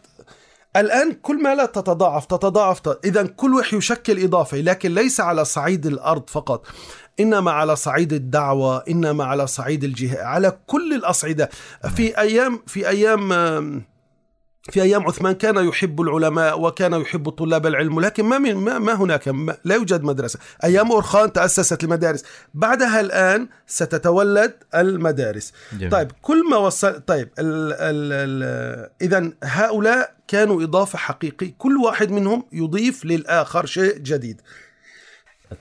الآن 0.77 1.13
كل 1.13 1.43
ما 1.43 1.55
لا 1.55 1.67
تتضاعف 1.67 2.27
تتضاعف. 2.27 2.81
إذا 3.05 3.23
كل 3.23 3.55
واحد 3.55 3.75
يشكل 3.75 4.25
إضافة 4.25 4.57
لكن 4.59 4.95
ليس 4.95 5.21
على 5.21 5.45
صعيد 5.45 5.87
الأرض 5.87 6.31
فقط. 6.31 6.67
إنما 7.21 7.51
على 7.51 7.77
صعيد 7.77 8.13
الدعوة 8.13 8.85
إنما 8.89 9.25
على 9.25 9.47
صعيد 9.47 9.85
الجهاد 9.85 10.19
على 10.19 10.59
كل 10.67 10.93
الأصعدة. 10.95 11.51
في 11.97 12.19
أيام 12.19 12.63
في 12.67 12.89
أيام 12.89 13.33
آم، 13.33 13.83
في 14.71 14.83
أيام 14.83 15.07
عثمان 15.07 15.33
كان 15.35 15.69
يحب 15.69 16.01
العلماء 16.01 16.61
وكان 16.61 16.93
يحب 16.93 17.29
طلاب 17.29 17.67
العلم 17.67 18.01
لكن 18.01 18.25
ما 18.25 18.39
من 18.39 18.55
ما, 18.55 18.79
ما 18.79 18.95
هناك 18.95 19.29
ما 19.29 19.57
لا 19.65 19.75
يوجد 19.75 20.03
مدرسة. 20.03 20.39
أيام 20.65 20.93
أورخان 20.93 21.33
تأسست 21.33 21.85
المدارس. 21.85 22.25
بعدها 22.55 23.01
الآن 23.01 23.49
ستتولد 23.67 24.55
المدارس. 24.75 25.53
جميل. 25.73 25.91
طيب 25.91 26.13
كل 26.23 26.51
ما 26.51 26.57
وصل 26.57 27.01
طيب. 27.01 27.29
اذا 29.03 29.33
هؤلاء 29.45 30.15
كانوا 30.29 30.63
إضافة 30.63 30.99
حقيقي 30.99 31.49
كل 31.49 31.77
واحد 31.77 32.11
منهم 32.11 32.45
يضيف 32.53 33.05
للآخر 33.05 33.67
شيء 33.67 33.99
جديد. 33.99 34.41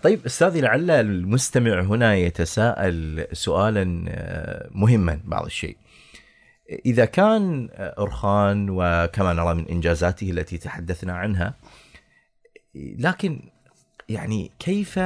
طيب 0.04 0.26
أستاذي 0.26 0.62
لعل 0.62 0.92
المستمع 0.92 1.82
هنا 1.82 2.16
يتساءل 2.16 3.28
سؤالا 3.34 4.06
آه، 4.10 4.70
مهما 4.72 5.20
بعض 5.24 5.46
الشيء. 5.46 5.78
إذا 6.86 7.06
كان 7.06 7.70
آه، 7.72 7.96
أرخان 8.02 8.68
وكما 8.70 9.34
نرى 9.34 9.54
من 9.54 9.68
إنجازاته 9.68 10.32
التي 10.32 10.58
تحدثنا 10.58 11.14
عنها 11.14 11.54
لكن 12.76 13.50
يعني 14.10 14.52
كيف 14.60 15.00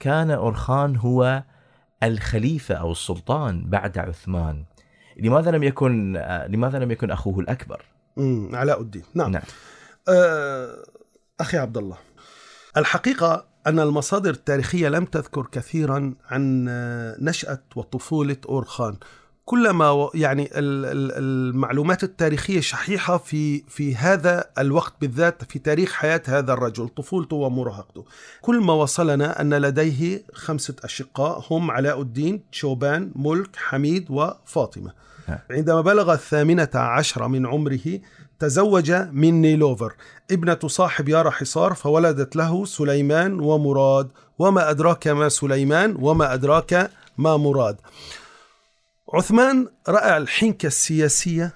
كان 0.00 0.30
أرخان 0.30 0.96
هو 0.96 1.42
الخليفة 2.02 2.74
أو 2.74 2.92
السلطان 2.92 3.70
بعد 3.70 3.98
عثمان؟ 3.98 4.64
لماذا 5.16 5.50
لم 5.50 5.62
يكن 5.62 6.16
آه، 6.16 6.46
لماذا 6.46 6.78
لم 6.78 6.90
يكن 6.90 7.10
أخوه 7.10 7.40
الأكبر؟ 7.40 7.84
علاء 8.52 8.80
الدين 8.80 9.02
نعم, 9.14 9.30
نعم 9.30 9.42
آه، 10.08 10.84
أخي 11.40 11.58
عبد 11.58 11.76
الله 11.76 11.96
الحقيقة 12.76 13.46
أن 13.68 13.80
المصادر 13.80 14.30
التاريخية 14.30 14.88
لم 14.88 15.04
تذكر 15.04 15.46
كثيرا 15.52 16.14
عن 16.30 16.66
آه، 16.68 17.16
نشأة 17.20 17.62
وطفولة 17.76 18.36
أورخان 18.48 18.96
كلما 19.44 20.10
يعني 20.14 20.42
ال- 20.58 20.84
ال- 20.84 21.12
المعلومات 21.18 22.04
التاريخية 22.04 22.60
شحيحة 22.60 23.18
في 23.18 23.62
في 23.68 23.96
هذا 23.96 24.44
الوقت 24.58 24.94
بالذات 25.00 25.44
في 25.44 25.58
تاريخ 25.58 25.92
حياة 25.92 26.22
هذا 26.26 26.52
الرجل 26.52 26.88
طفولته 26.88 27.36
ومراهقته. 27.36 28.04
كل 28.40 28.60
ما 28.60 28.72
وصلنا 28.72 29.40
أن 29.40 29.54
لديه 29.54 30.22
خمسة 30.32 30.74
أشقاء 30.84 31.44
هم 31.50 31.70
علاء 31.70 32.00
الدين 32.02 32.42
شوبان 32.52 33.12
ملك 33.16 33.56
حميد 33.56 34.06
وفاطمة. 34.10 34.92
عندما 35.50 35.80
بلغ 35.80 36.12
الثامنة 36.12 36.68
عشر 36.74 37.28
من 37.28 37.46
عمره 37.46 38.00
تزوج 38.38 38.92
من 38.92 39.40
نيلوفر. 39.40 39.94
ابنة 40.30 40.58
صاحب 40.66 41.08
يارا 41.08 41.30
حصار 41.30 41.74
فولدت 41.74 42.36
له 42.36 42.64
سليمان 42.64 43.40
ومراد. 43.40 44.08
وما 44.38 44.70
أدراك 44.70 45.08
ما 45.08 45.28
سليمان 45.28 45.96
وما 45.98 46.34
أدراك 46.34 46.90
ما 47.18 47.36
مراد. 47.36 47.76
عثمان 49.14 49.68
رأى 49.88 50.16
الحنكة 50.16 50.66
السياسية 50.66 51.52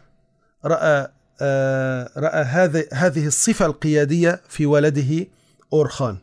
رأى 0.64 1.08
آه 1.40 2.10
رأى 2.16 2.42
هذه 2.42 2.84
هذه 2.92 3.26
الصفة 3.26 3.66
القيادية 3.66 4.40
في 4.48 4.66
ولده 4.66 5.26
أورخان. 5.72 6.16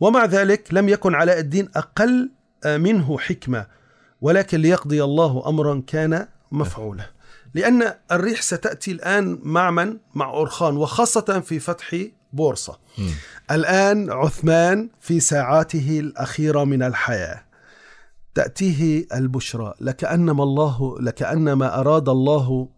ومع 0.00 0.24
ذلك 0.24 0.68
لم 0.72 0.88
يكن 0.88 1.14
علاء 1.14 1.38
الدين 1.38 1.68
أقل 1.76 2.30
آه، 2.64 2.76
منه 2.76 3.18
حكمة 3.18 3.66
ولكن 4.20 4.60
ليقضي 4.60 5.04
الله 5.04 5.48
أمرا 5.48 5.82
كان 5.86 6.26
مفعولا. 6.52 7.15
لأن 7.56 7.94
الريح 8.12 8.42
ستأتي 8.42 8.92
الآن 8.92 9.38
مع 9.42 9.70
من؟ 9.70 9.96
مع 10.14 10.30
أورخان 10.30 10.76
وخاصة 10.76 11.40
في 11.40 11.58
فتح 11.58 11.96
بورصة 12.32 12.78
مم. 12.98 13.10
الآن 13.50 14.10
عثمان 14.10 14.88
في 15.00 15.20
ساعاته 15.20 16.00
الأخيرة 16.00 16.64
من 16.64 16.82
الحياة 16.82 17.42
تأتيه 18.34 19.06
البشرى 19.14 19.74
لكأنما 19.80 20.42
الله 20.42 20.96
لكأنما 21.00 21.80
أراد 21.80 22.08
الله 22.08 22.68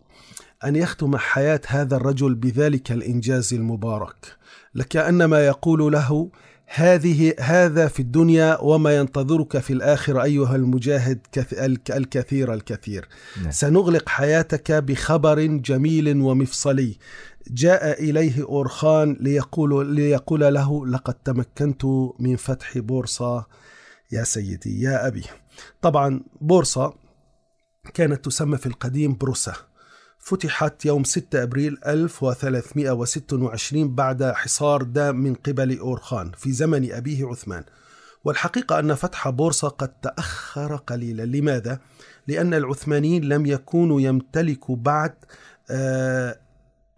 أن 0.64 0.76
يختم 0.76 1.16
حياة 1.16 1.60
هذا 1.66 1.96
الرجل 1.96 2.34
بذلك 2.34 2.92
الإنجاز 2.92 3.54
المبارك 3.54 4.36
لكأنما 4.74 5.46
يقول 5.46 5.92
له 5.92 6.30
هذه 6.74 7.34
هذا 7.40 7.88
في 7.88 8.00
الدنيا 8.00 8.60
وما 8.60 8.96
ينتظرك 8.96 9.58
في 9.58 9.72
الآخرة 9.72 10.22
أيها 10.22 10.56
المجاهد 10.56 11.26
كث- 11.32 11.58
الك- 11.62 11.90
الكثير 11.90 12.54
الكثير. 12.54 13.08
نعم. 13.42 13.50
سنغلق 13.50 14.08
حياتك 14.08 14.72
بخبر 14.72 15.40
جميل 15.46 16.20
ومفصلي. 16.20 16.98
جاء 17.50 18.02
إليه 18.02 18.42
أورخان 18.42 19.16
ليقول, 19.20 19.94
ليقول 19.94 20.40
له 20.54 20.86
لقد 20.86 21.14
تمكنت 21.14 21.84
من 22.18 22.36
فتح 22.36 22.78
بورصة. 22.78 23.46
يا 24.12 24.24
سيدي 24.24 24.82
يا 24.82 25.06
أبي. 25.06 25.24
طبعا 25.82 26.20
بورصة 26.40 26.94
كانت 27.94 28.24
تسمى 28.24 28.58
في 28.58 28.66
القديم 28.66 29.16
بروسا. 29.16 29.52
فتحت 30.28 30.84
يوم 30.84 31.04
6 31.04 31.42
أبريل 31.42 31.78
1326 31.86 33.94
بعد 33.94 34.24
حصار 34.24 34.82
دام 34.82 35.16
من 35.16 35.34
قبل 35.34 35.78
أورخان 35.78 36.32
في 36.36 36.52
زمن 36.52 36.92
أبيه 36.92 37.26
عثمان 37.26 37.64
والحقيقة 38.24 38.78
أن 38.78 38.94
فتح 38.94 39.28
بورصة 39.28 39.68
قد 39.68 39.88
تأخر 39.88 40.76
قليلا 40.76 41.22
لماذا؟ 41.22 41.78
لأن 42.26 42.54
العثمانيين 42.54 43.24
لم 43.24 43.46
يكونوا 43.46 44.00
يمتلكوا 44.00 44.76
بعد 44.76 45.14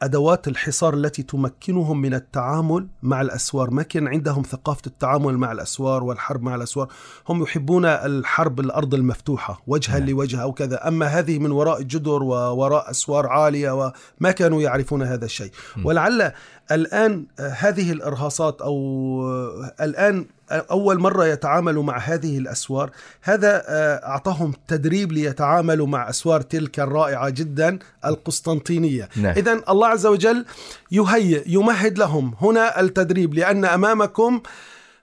أدوات 0.03 0.49
الحصار 0.49 0.95
التي 0.95 1.23
تمكنهم 1.23 2.01
من 2.01 2.15
التعامل 2.15 2.89
مع 3.03 3.21
الأسوار 3.21 3.71
ما 3.71 3.83
كان 3.83 4.09
عندهم 4.09 4.43
ثقافة 4.43 4.83
التعامل 4.87 5.39
مع 5.39 5.53
الأسوار 5.53 6.05
والحرب 6.05 6.43
مع 6.43 6.55
الأسوار 6.55 6.89
هم 7.29 7.43
يحبون 7.43 7.85
الحرب 7.85 8.61
الأرض 8.61 8.95
المفتوحة 8.95 9.63
وجها 9.67 9.99
نعم. 9.99 10.09
لوجه 10.09 10.43
أو 10.43 10.53
كذا 10.53 10.89
أما 10.89 11.07
هذه 11.07 11.39
من 11.39 11.51
وراء 11.51 11.83
جدر 11.83 12.23
ووراء 12.23 12.91
أسوار 12.91 13.27
عالية 13.27 13.71
وما 13.71 14.31
كانوا 14.31 14.63
يعرفون 14.63 15.03
هذا 15.03 15.25
الشيء. 15.25 15.51
ولعل 15.85 16.33
الآن 16.73 17.27
آه، 17.41 17.49
هذه 17.49 17.93
الإرهاصات 17.93 18.63
أو 18.63 18.77
آه، 19.29 19.75
الآن 19.85 20.27
أول 20.51 21.01
مرة 21.01 21.27
يتعاملوا 21.27 21.83
مع 21.83 21.99
هذه 21.99 22.39
الأسوار 22.39 22.91
هذا 23.23 23.63
آه، 23.69 24.07
أعطاهم 24.07 24.53
تدريب 24.69 25.13
ليتعاملوا 25.13 25.87
مع 25.87 26.11
أسوار 26.11 26.41
تلك 26.41 26.81
الرائعة 26.81 27.29
جدا 27.31 27.79
القسطنطينية 28.05 29.09
نعم. 29.17 29.35
إذا 29.37 29.61
الله 29.69 29.87
عز 29.87 30.07
وجل 30.07 30.45
يهيئ 30.91 31.43
يمهد 31.47 31.99
لهم 31.99 32.35
هنا 32.41 32.81
التدريب 32.81 33.35
لأن 33.35 33.65
أمامكم 33.65 34.41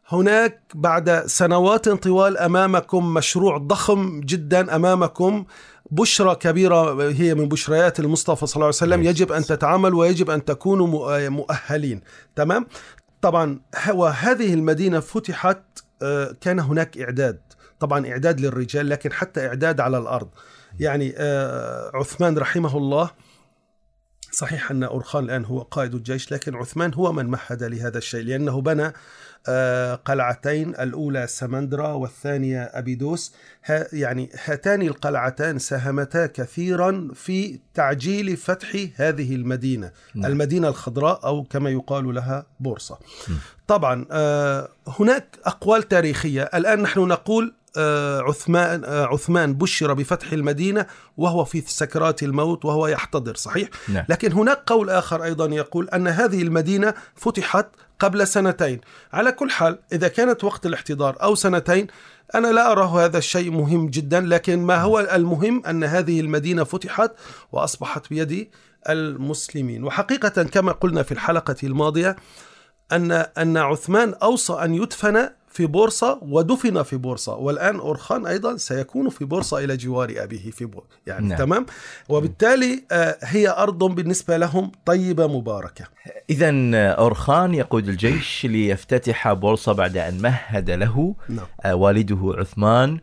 هناك 0.09 0.61
بعد 0.73 1.23
سنوات 1.25 1.89
طوال 1.89 2.37
أمامكم 2.37 3.13
مشروع 3.13 3.57
ضخم 3.57 4.21
جدا 4.21 4.75
أمامكم 4.75 5.45
بشرى 5.91 6.35
كبيرة 6.35 7.03
هي 7.11 7.35
من 7.35 7.47
بشريات 7.49 7.99
المصطفى 7.99 8.45
صلى 8.47 8.55
الله 8.55 8.65
عليه 8.65 8.75
وسلم 8.75 8.99
عليه 8.99 9.09
يجب 9.09 9.31
أن 9.31 9.43
تتعامل 9.43 9.93
ويجب 9.93 10.29
أن 10.29 10.45
تكونوا 10.45 10.87
مؤ- 10.87 11.29
مؤهلين. 11.29 12.01
تمام؟ 12.35 12.67
طبعا 13.21 13.59
وهذه 13.93 14.53
المدينة 14.53 14.99
فتحت 14.99 15.61
آه، 16.01 16.35
كان 16.41 16.59
هناك 16.59 16.97
إعداد. 16.97 17.39
طبعا 17.79 18.07
إعداد 18.07 18.39
للرجال 18.41 18.89
لكن 18.89 19.11
حتى 19.13 19.47
إعداد 19.47 19.79
على 19.79 19.97
الأرض. 19.97 20.29
يعني 20.79 21.13
آه، 21.17 21.91
عثمان 21.93 22.37
رحمه 22.37 22.77
الله 22.77 23.09
صحيح 24.31 24.71
أن 24.71 24.83
أورخان 24.83 25.23
الآن 25.23 25.45
هو 25.45 25.59
قائد 25.61 25.95
الجيش 25.95 26.31
لكن 26.31 26.55
عثمان 26.55 26.93
هو 26.93 27.11
من 27.13 27.25
مهد 27.25 27.63
لهذا 27.63 27.97
الشيء 27.97 28.23
لأنه 28.23 28.61
بنى 28.61 28.93
قلعتين 30.05 30.69
الأولى 30.69 31.27
سمندرا 31.27 31.87
والثانية 31.87 32.61
أبيدوس. 32.63 33.33
يعني 33.93 34.29
هاتان 34.45 34.81
القلعتان 34.81 35.59
ساهمتا 35.59 36.25
كثيرا 36.25 37.09
في 37.13 37.59
تعجيل 37.73 38.37
فتح 38.37 38.87
هذه 38.95 39.35
المدينة. 39.35 39.91
نعم. 40.15 40.31
المدينة 40.31 40.67
الخضراء 40.67 41.25
أو 41.25 41.43
كما 41.43 41.69
يقال 41.69 42.15
لها 42.15 42.45
بورصة. 42.59 42.97
طبعا 43.67 44.05
آه، 44.11 44.69
هناك 44.87 45.37
أقوال 45.45 45.83
تاريخية. 45.83 46.41
الآن 46.43 46.81
نحن 46.81 46.99
نقول 46.99 47.53
آه، 47.77 48.21
عثمان 48.21 48.83
آه، 48.85 49.05
عثمان 49.05 49.53
بشر 49.53 49.93
بفتح 49.93 50.31
المدينة 50.31 50.85
وهو 51.17 51.45
في 51.45 51.63
سكرات 51.67 52.23
الموت 52.23 52.65
وهو 52.65 52.87
يحتضر 52.87 53.35
صحيح؟ 53.35 53.69
نعم. 53.89 54.05
لكن 54.09 54.31
هناك 54.31 54.61
قول 54.65 54.89
آخر 54.89 55.23
أيضا 55.23 55.45
يقول 55.45 55.89
أن 55.89 56.07
هذه 56.07 56.41
المدينة 56.41 56.93
فتحت 57.15 57.67
قبل 57.99 58.27
سنتين. 58.27 58.81
على 59.13 59.31
كل 59.31 59.49
حال 59.49 59.79
إذا 59.91 60.07
كانت 60.07 60.43
وقت 60.43 60.65
الاحتضار 60.65 61.17
أو 61.23 61.35
سنتين 61.35 61.87
أنا 62.35 62.47
لا 62.47 62.71
أراه 62.71 63.05
هذا 63.05 63.17
الشيء 63.17 63.51
مهم 63.51 63.89
جدا 63.89 64.19
لكن 64.19 64.59
ما 64.59 64.81
هو 64.81 64.99
المهم؟ 64.99 65.65
أن 65.65 65.83
هذه 65.83 66.19
المدينة 66.19 66.63
فتحت 66.63 67.11
وأصبحت 67.51 68.09
بيد 68.09 68.49
المسلمين. 68.89 69.83
وحقيقة 69.83 70.43
كما 70.43 70.71
قلنا 70.71 71.03
في 71.03 71.11
الحلقة 71.11 71.55
الماضية 71.63 72.15
أن 72.91 73.11
أن 73.11 73.57
عثمان 73.57 74.13
أوصى 74.13 74.53
أن 74.53 74.73
يدفن 74.73 75.29
في 75.57 75.65
بورصة 75.65 76.19
ودفن 76.21 76.83
في 76.83 76.97
بورصة 76.97 77.35
والآن 77.35 77.75
أورخان 77.75 78.25
أيضا 78.25 78.57
سيكون 78.57 79.09
في 79.09 79.25
بورصة 79.25 79.63
إلى 79.63 79.77
جوار 79.77 80.13
أبيه 80.17 80.51
في 80.51 80.65
بورصة 80.65 80.87
يعني 81.07 81.27
نعم. 81.27 81.37
تمام 81.37 81.65
وبالتالي 82.09 82.83
آه، 82.91 83.17
هي 83.21 83.49
أرض 83.49 83.83
بالنسبة 83.83 84.37
لهم 84.37 84.71
طيبة 84.85 85.27
مباركة 85.27 85.85
إذا 86.29 86.51
أورخان 86.91 87.53
يقود 87.53 87.87
الجيش 87.87 88.45
ليفتتح 88.45 89.33
بورصة 89.33 89.73
بعد 89.73 89.97
أن 89.97 90.21
مهد 90.21 90.69
له 90.69 91.15
نعم. 91.29 91.45
آه، 91.61 91.75
والده 91.75 92.33
عثمان 92.37 92.93
آه، 92.93 92.99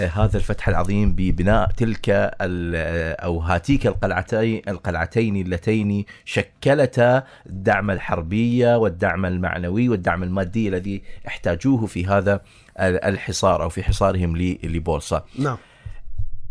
هذا 0.00 0.36
الفتح 0.36 0.68
العظيم 0.68 1.12
ببناء 1.12 1.70
تلك 1.70 2.10
أو 2.10 3.38
هاتيك 3.38 3.86
القلعتين 3.86 4.62
القلعتين 4.68 5.36
اللتين 5.36 6.04
شكلتا 6.24 7.24
الدعم 7.46 7.90
الحربيه 7.90 8.76
والدعم 8.76 9.26
المعنوي 9.26 9.88
والدعم 9.88 10.22
المادي 10.22 10.68
الذي 10.68 11.02
احتاجوه 11.26 11.86
في 11.86 12.06
هذا 12.06 12.34
ال- 12.80 13.04
الحصار 13.04 13.62
أو 13.62 13.68
في 13.68 13.82
حصارهم 13.82 14.36
لبورصة. 14.36 15.24
نعم 15.38 15.56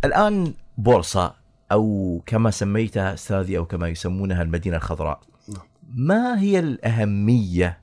الآن 0.05 0.53
بورصة 0.77 1.33
أو 1.71 2.21
كما 2.25 2.51
سميتها 2.51 3.13
أستاذي 3.13 3.57
أو 3.57 3.65
كما 3.65 3.87
يسمونها 3.87 4.41
المدينة 4.41 4.77
الخضراء. 4.77 5.19
نعم. 5.47 5.63
ما 5.95 6.39
هي 6.39 6.59
الأهمية 6.59 7.77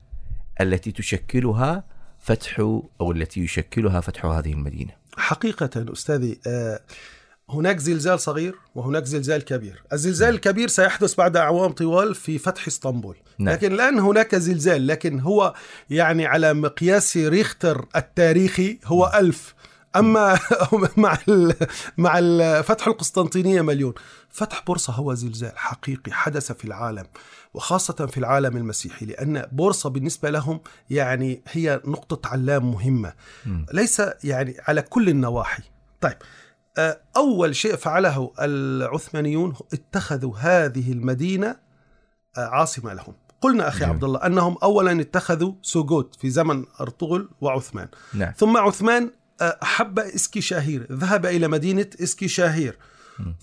التي 0.61 0.91
تشكلها 0.91 1.83
فتح 2.19 2.59
أو 3.01 3.11
التي 3.11 3.41
يشكلها 3.43 4.01
فتح 4.01 4.25
هذه 4.25 4.53
المدينة؟ 4.53 5.02
حقيقة 5.17 5.93
أستاذي 5.93 6.39
آه، 6.47 6.79
هناك 7.49 7.79
زلزال 7.79 8.19
صغير 8.19 8.55
وهناك 8.75 9.05
زلزال 9.05 9.45
كبير. 9.45 9.83
الزلزال 9.93 10.33
الكبير 10.35 10.67
سيحدث 10.67 11.15
بعد 11.15 11.37
أعوام 11.37 11.71
طوال 11.71 12.15
في 12.15 12.37
فتح 12.37 12.67
إسطنبول. 12.67 13.15
نعم. 13.39 13.53
لكن 13.53 13.73
الآن 13.73 13.99
هناك 13.99 14.35
زلزال 14.35 14.87
لكن 14.87 15.19
هو 15.19 15.53
يعني 15.89 16.25
على 16.25 16.53
مقياس 16.53 17.17
ريختر 17.17 17.85
التاريخي 17.95 18.79
هو 18.85 19.11
ألف 19.15 19.55
أما 19.95 20.39
مع 20.97 21.17
ال- 21.29 21.55
مع 21.97 22.19
ال- 22.19 22.63
فتح 22.63 22.87
القسطنطينية 22.87 23.61
مليون. 23.61 23.93
فتح 24.29 24.63
بورصة 24.67 24.93
هو 24.93 25.13
زلزال 25.13 25.51
حقيقي 25.57 26.11
حدث 26.11 26.51
في 26.51 26.65
العالم 26.65 27.05
وخاصة 27.53 27.93
في 28.05 28.17
العالم 28.17 28.57
المسيحي 28.57 29.05
لأن 29.05 29.45
بورصة 29.51 29.89
بالنسبة 29.89 30.29
لهم 30.29 30.59
يعني 30.89 31.41
هي 31.51 31.81
نقطة 31.85 32.29
علام 32.29 32.71
مهمة. 32.71 33.13
مم. 33.45 33.65
ليس 33.73 34.01
يعني 34.23 34.55
على 34.67 34.81
كل 34.81 35.09
النواحي. 35.09 35.63
طيب 36.01 36.17
آه، 36.77 36.99
أول 37.17 37.55
شيء 37.55 37.75
فعله 37.75 38.31
العثمانيون 38.39 39.53
اتخذوا 39.73 40.33
هذه 40.37 40.91
المدينة 40.91 41.55
آه، 42.37 42.45
عاصمة 42.45 42.93
لهم. 42.93 43.13
قلنا 43.41 43.67
أخي 43.67 43.79
جميل. 43.79 43.89
عبد 43.93 44.03
الله 44.03 44.19
أنهم 44.25 44.57
أولا 44.63 45.01
اتخذوا 45.01 45.53
سوغوت 45.61 46.15
في 46.15 46.29
زمن 46.29 46.65
أرطغرل 46.81 47.29
وعثمان. 47.41 47.87
نعم. 48.13 48.33
ثم 48.37 48.57
عثمان 48.57 49.11
أحب 49.41 49.99
إسكي 49.99 50.41
شاهير 50.41 50.87
ذهب 50.91 51.25
إلى 51.25 51.47
مدينة 51.47 51.85
إسكي 52.03 52.27
شاهير 52.27 52.77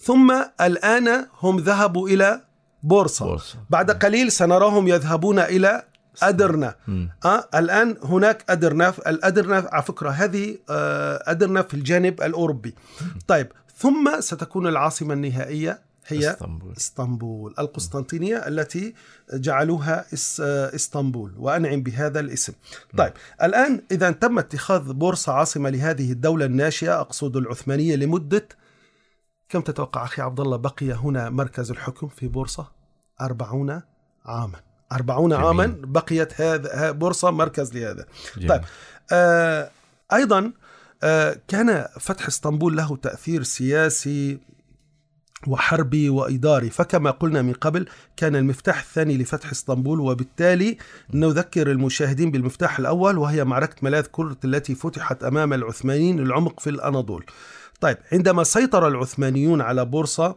ثم 0.02 0.44
الآن 0.60 1.26
هم 1.40 1.58
ذهبوا 1.58 2.08
إلى 2.08 2.40
بورصة. 2.82 3.24
بورصة. 3.26 3.58
بعد 3.70 3.90
قليل 3.90 4.32
سنراهم 4.32 4.88
يذهبون 4.88 5.38
إلى 5.38 5.82
أدرنا. 6.22 6.74
آه 7.24 7.48
الآن 7.54 7.96
هناك 8.02 8.44
أدرنا 8.50 8.94
الأدرنا 9.06 9.68
على 9.72 9.82
فكرة 9.82 10.10
هذه 10.10 10.58
آه 10.70 11.22
أدرنا 11.26 11.62
في 11.62 11.74
الجانب 11.74 12.22
الأوروبي. 12.22 12.74
طيب 13.28 13.52
ثم 13.76 14.20
ستكون 14.20 14.66
العاصمة 14.66 15.14
النهائية. 15.14 15.89
هي 16.12 16.30
إسطنبول. 16.30 16.74
إسطنبول 16.76 17.54
القسطنطينية 17.58 18.36
التي 18.36 18.94
جعلوها 19.34 20.04
إس- 20.14 20.40
إسطنبول 20.74 21.34
وأنعم 21.36 21.82
بهذا 21.82 22.20
الاسم. 22.20 22.52
طيب 22.98 23.12
الآن 23.42 23.82
إذا 23.90 24.10
تم 24.10 24.38
اتخاذ 24.38 24.92
بورصة 24.92 25.32
عاصمة 25.32 25.70
لهذه 25.70 26.12
الدولة 26.12 26.44
الناشئة 26.44 27.00
أقصد 27.00 27.36
العثمانية 27.36 27.96
لمدة 27.96 28.48
كم 29.48 29.60
تتوقع 29.60 30.04
أخي 30.04 30.22
عبد 30.22 30.40
الله؟ 30.40 30.56
بقي 30.56 30.92
هنا 30.92 31.30
مركز 31.30 31.70
الحكم 31.70 32.08
في 32.08 32.28
بورصة؟ 32.28 32.70
أربعون 33.20 33.80
عاما. 34.24 34.60
أربعون 34.92 35.30
جميل. 35.30 35.44
عاما 35.44 35.66
بقيت 35.78 36.40
هذا 36.40 36.90
بورصة 36.90 37.30
مركز 37.30 37.74
لهذا. 37.76 38.06
جميل. 38.36 38.48
طيب 38.48 38.60
آه 39.12 39.70
أيضا 40.12 40.52
آه 41.02 41.36
كان 41.48 41.86
فتح 42.00 42.26
إسطنبول 42.26 42.76
له 42.76 42.96
تأثير 42.96 43.42
سياسي 43.42 44.38
وحربي 45.46 46.08
وإداري 46.08 46.70
فكما 46.70 47.10
قلنا 47.10 47.42
من 47.42 47.52
قبل 47.52 47.86
كان 48.16 48.36
المفتاح 48.36 48.80
الثاني 48.80 49.18
لفتح 49.18 49.50
إسطنبول 49.50 50.00
وبالتالي 50.00 50.76
نذكر 51.14 51.70
المشاهدين 51.70 52.30
بالمفتاح 52.30 52.78
الأول 52.78 53.18
وهي 53.18 53.44
معركة 53.44 53.76
ملاذ 53.82 54.06
كرت 54.12 54.44
التي 54.44 54.74
فتحت 54.74 55.24
أمام 55.24 55.52
العثمانيين 55.52 56.18
العمق 56.18 56.60
في 56.60 56.70
الأناضول. 56.70 57.24
طيب 57.80 57.96
عندما 58.12 58.44
سيطر 58.44 58.88
العثمانيون 58.88 59.60
على 59.60 59.84
بورصة 59.84 60.36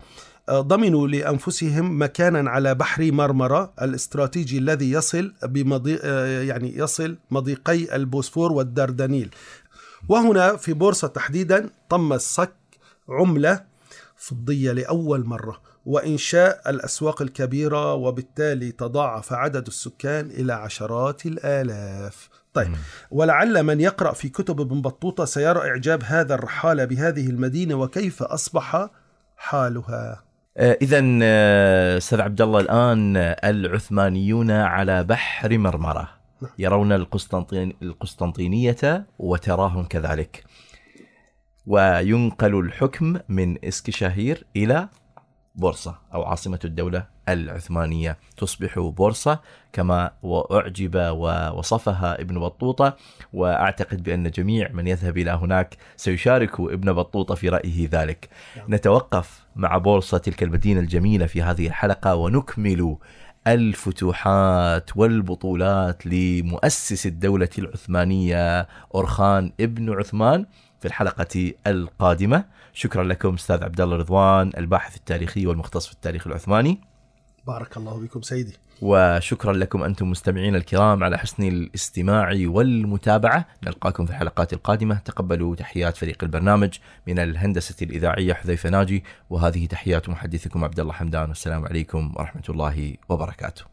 آه، 0.50 0.62
ضمنوا 0.62 1.08
لأنفسهم 1.08 2.02
مكانا 2.02 2.50
على 2.50 2.76
بحر 2.76 3.12
مرمرة 3.12 3.74
الاستراتيجي 3.82 4.58
الذي 4.58 4.92
يصل 4.92 5.34
بمضي 5.44 6.00
آه، 6.04 6.42
يعني 6.42 6.78
يصل 6.78 7.18
مضيقي 7.32 7.96
البوسفور 7.96 8.52
والدردنيل. 8.52 9.30
وهنا 10.10 10.56
في 10.56 10.74
بورصة 10.74 11.08
تحديدا 11.08 11.70
تم 11.90 12.14
الصك 12.14 12.54
عملة 13.10 13.73
فضية 14.24 14.72
لأول 14.72 15.26
مرة 15.26 15.62
وإنشاء 15.86 16.70
الأسواق 16.70 17.22
الكبيرة 17.22 17.94
وبالتالي 17.94 18.72
تضاعف 18.72 19.34
عدد 19.34 19.68
السكان 19.68 20.26
إلى 20.26 20.54
عشرات 20.54 21.26
الآلاف. 21.26 22.30
طيب 22.54 22.76
ولعل 23.12 23.64
من 23.64 23.82
يقرأ 23.82 24.14
في 24.14 24.30
كتب 24.30 24.62
ابن 24.62 24.82
بطوطة 24.82 25.26
سيرى 25.26 25.60
إعجاب 25.60 26.04
هذا 26.04 26.36
الرحاله 26.36 26.86
بهذه 26.86 27.30
المدينة 27.30 27.76
وكيف 27.76 28.24
أصبح 28.24 28.90
حالها. 29.38 30.24
اذا 30.58 31.00
أستاذ 31.98 32.22
عبد 32.22 32.42
الله 32.42 32.60
الآن 32.60 33.18
العثمانيون 33.44 34.52
على 34.52 35.04
بحر 35.04 35.58
مرمرة 35.58 36.10
يرون 36.60 36.92
القسطنطين 36.92 37.74
القسطنطينية 37.82 39.06
وتراهم 39.20 39.86
كذلك 39.86 40.44
وينقل 41.68 42.60
الحكم 42.60 43.18
من 43.30 43.66
إسكشاهير 43.66 44.46
إلى 44.56 44.88
بورصة 45.56 46.00
أو 46.14 46.24
عاصمة 46.24 46.60
الدولة 46.66 47.06
العثمانية. 47.30 48.18
تصبح 48.38 48.80
بورصة 48.80 49.40
كما 49.74 50.12
واعجب 50.24 50.96
ووصفها 50.96 52.22
ابن 52.22 52.40
بطوطة 52.40 52.98
وأعتقد 53.34 54.04
بأن 54.04 54.32
جميع 54.32 54.72
من 54.72 54.88
يذهب 54.88 55.18
إلى 55.18 55.32
هناك 55.32 55.78
سيشارك 55.96 56.60
ابن 56.60 56.94
بطوطة 56.94 57.36
في 57.36 57.50
رأيه 57.50 57.90
ذلك. 57.92 58.30
نتوقف 58.70 59.46
مع 59.56 59.78
بورصة 59.78 60.18
تلك 60.18 60.44
المدينة 60.44 60.80
الجميلة 60.80 61.26
في 61.26 61.42
هذه 61.42 61.68
الحلقة 61.68 62.16
ونكمل 62.16 62.98
الفتوحات 63.48 64.98
والبطولات 64.98 66.06
لمؤسس 66.06 67.06
الدولة 67.06 67.50
العثمانية 67.58 68.68
أورخان 68.96 69.52
ابن 69.60 69.94
عثمان. 70.00 70.46
في 70.84 70.90
الحلقة 70.90 71.54
القادمة. 71.68 72.46
شكرا 72.74 73.04
لكم 73.04 73.34
أستاذ 73.34 73.64
عبد 73.64 73.82
الله 73.82 73.98
رضوان 73.98 74.52
الباحث 74.58 74.96
التاريخي 74.96 75.46
والمختص 75.48 75.88
في 75.88 75.94
التاريخ 75.94 76.28
العثماني. 76.28 76.80
بارك 77.48 77.78
الله 77.78 78.00
بكم 78.00 78.22
سيدي. 78.22 78.58
وشكرا 78.82 79.54
لكم 79.54 79.84
أنتم 79.84 80.12
مستمعين 80.12 80.56
الكرام 80.56 81.04
على 81.04 81.18
حسن 81.18 81.44
الاستماع 81.44 82.34
والمتابعة 82.46 83.46
نلقاكم 83.64 84.06
في 84.06 84.12
الحلقات 84.12 84.54
القادمة 84.54 84.96
تقبلوا 84.96 85.56
تحيات 85.56 85.98
فريق 85.98 86.24
البرنامج 86.24 86.78
من 87.08 87.20
الهندسة 87.20 87.76
الإذاعية 87.82 88.34
حذيفة 88.34 88.70
ناجي 88.70 89.04
وهذه 89.30 89.66
تحيات 89.66 90.10
محدثكم 90.10 90.64
عبد 90.64 90.80
الله 90.80 90.94
حمدان 90.94 91.30
والسلام 91.30 91.66
عليكم 91.66 92.14
ورحمة 92.16 92.44
الله 92.50 92.96
وبركاته 93.10 93.64